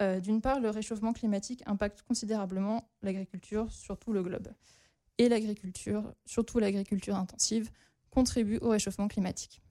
Euh, 0.01 0.19
D'une 0.19 0.41
part, 0.41 0.59
le 0.59 0.69
réchauffement 0.69 1.13
climatique 1.13 1.63
impacte 1.65 2.01
considérablement 2.03 2.89
l'agriculture 3.01 3.71
sur 3.71 3.97
tout 3.97 4.13
le 4.13 4.23
globe. 4.23 4.47
Et 5.17 5.29
l'agriculture, 5.29 6.13
surtout 6.25 6.59
l'agriculture 6.59 7.15
intensive, 7.15 7.69
contribue 8.09 8.57
au 8.59 8.69
réchauffement 8.69 9.07
climatique. 9.07 9.61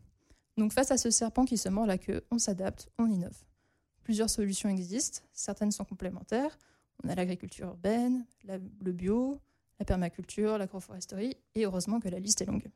Donc 0.56 0.72
face 0.72 0.90
à 0.90 0.98
ce 0.98 1.10
serpent 1.10 1.44
qui 1.44 1.56
se 1.56 1.68
mord 1.68 1.86
la 1.86 1.98
queue, 1.98 2.24
on 2.30 2.38
s'adapte, 2.38 2.88
on 2.98 3.08
innove. 3.08 3.44
Plusieurs 4.02 4.30
solutions 4.30 4.68
existent, 4.68 5.20
certaines 5.32 5.72
sont 5.72 5.84
complémentaires. 5.84 6.58
On 7.04 7.08
a 7.08 7.14
l'agriculture 7.14 7.68
urbaine, 7.68 8.26
le 8.44 8.92
bio, 8.92 9.40
la 9.78 9.84
permaculture, 9.84 10.58
l'agroforesterie, 10.58 11.36
et 11.54 11.64
heureusement 11.64 12.00
que 12.00 12.08
la 12.08 12.18
liste 12.18 12.42
est 12.42 12.46
longue. 12.46 12.68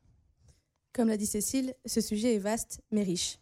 Comme 0.92 1.08
l'a 1.08 1.16
dit 1.16 1.26
Cécile, 1.26 1.74
ce 1.86 2.00
sujet 2.00 2.34
est 2.34 2.38
vaste 2.38 2.82
mais 2.90 3.02
riche. 3.02 3.38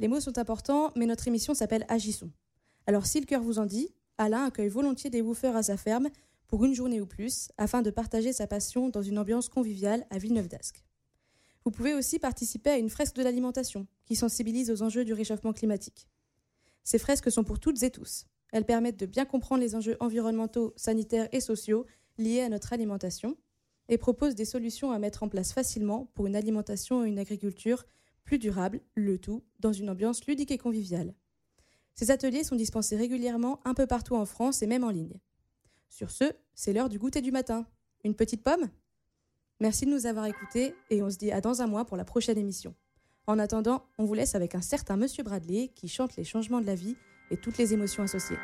Les 0.00 0.06
mots 0.06 0.20
sont 0.20 0.38
importants, 0.38 0.92
mais 0.94 1.06
notre 1.06 1.26
émission 1.26 1.54
s'appelle 1.54 1.84
Agissons. 1.88 2.30
Alors 2.86 3.06
si 3.06 3.18
le 3.18 3.26
cœur 3.26 3.42
vous 3.42 3.58
en 3.58 3.66
dit, 3.66 3.88
Alain 4.16 4.44
accueille 4.44 4.68
volontiers 4.68 5.10
des 5.10 5.22
woofers 5.22 5.56
à 5.56 5.64
sa 5.64 5.76
ferme 5.76 6.08
pour 6.46 6.64
une 6.64 6.74
journée 6.74 7.00
ou 7.00 7.06
plus, 7.06 7.50
afin 7.58 7.82
de 7.82 7.90
partager 7.90 8.32
sa 8.32 8.46
passion 8.46 8.88
dans 8.88 9.02
une 9.02 9.18
ambiance 9.18 9.48
conviviale 9.48 10.06
à 10.10 10.18
Villeneuve 10.18 10.48
d'Ascq. 10.48 10.84
Vous 11.64 11.72
pouvez 11.72 11.94
aussi 11.94 12.20
participer 12.20 12.70
à 12.70 12.78
une 12.78 12.90
fresque 12.90 13.16
de 13.16 13.22
l'alimentation, 13.22 13.86
qui 14.06 14.14
sensibilise 14.14 14.70
aux 14.70 14.82
enjeux 14.82 15.04
du 15.04 15.12
réchauffement 15.12 15.52
climatique. 15.52 16.08
Ces 16.84 16.98
fresques 16.98 17.30
sont 17.30 17.44
pour 17.44 17.58
toutes 17.58 17.82
et 17.82 17.90
tous. 17.90 18.24
Elles 18.52 18.64
permettent 18.64 19.00
de 19.00 19.04
bien 19.04 19.24
comprendre 19.24 19.62
les 19.62 19.74
enjeux 19.74 19.96
environnementaux, 20.00 20.72
sanitaires 20.76 21.28
et 21.32 21.40
sociaux 21.40 21.86
liés 22.18 22.40
à 22.40 22.48
notre 22.48 22.72
alimentation 22.72 23.36
et 23.88 23.98
proposent 23.98 24.36
des 24.36 24.44
solutions 24.44 24.92
à 24.92 24.98
mettre 24.98 25.24
en 25.24 25.28
place 25.28 25.52
facilement 25.52 26.06
pour 26.14 26.26
une 26.26 26.36
alimentation 26.36 27.04
et 27.04 27.08
une 27.08 27.18
agriculture 27.18 27.84
plus 28.28 28.38
durables, 28.38 28.82
le 28.94 29.16
tout 29.16 29.42
dans 29.58 29.72
une 29.72 29.88
ambiance 29.88 30.26
ludique 30.26 30.50
et 30.50 30.58
conviviale. 30.58 31.14
Ces 31.94 32.10
ateliers 32.10 32.44
sont 32.44 32.56
dispensés 32.56 32.94
régulièrement 32.94 33.58
un 33.64 33.72
peu 33.72 33.86
partout 33.86 34.16
en 34.16 34.26
France 34.26 34.60
et 34.60 34.66
même 34.66 34.84
en 34.84 34.90
ligne. 34.90 35.18
Sur 35.88 36.10
ce, 36.10 36.24
c'est 36.54 36.74
l'heure 36.74 36.90
du 36.90 36.98
goûter 36.98 37.22
du 37.22 37.32
matin. 37.32 37.66
Une 38.04 38.14
petite 38.14 38.42
pomme? 38.42 38.68
Merci 39.60 39.86
de 39.86 39.90
nous 39.90 40.04
avoir 40.04 40.26
écoutés 40.26 40.74
et 40.90 41.02
on 41.02 41.08
se 41.08 41.16
dit 41.16 41.32
à 41.32 41.40
dans 41.40 41.62
un 41.62 41.66
mois 41.66 41.86
pour 41.86 41.96
la 41.96 42.04
prochaine 42.04 42.36
émission. 42.36 42.74
En 43.26 43.38
attendant, 43.38 43.86
on 43.96 44.04
vous 44.04 44.12
laisse 44.12 44.34
avec 44.34 44.54
un 44.54 44.60
certain 44.60 44.98
Monsieur 44.98 45.22
Bradley 45.24 45.68
qui 45.68 45.88
chante 45.88 46.16
les 46.16 46.24
changements 46.24 46.60
de 46.60 46.66
la 46.66 46.74
vie 46.74 46.96
et 47.30 47.38
toutes 47.38 47.56
les 47.56 47.72
émotions 47.72 48.02
associées. 48.02 48.36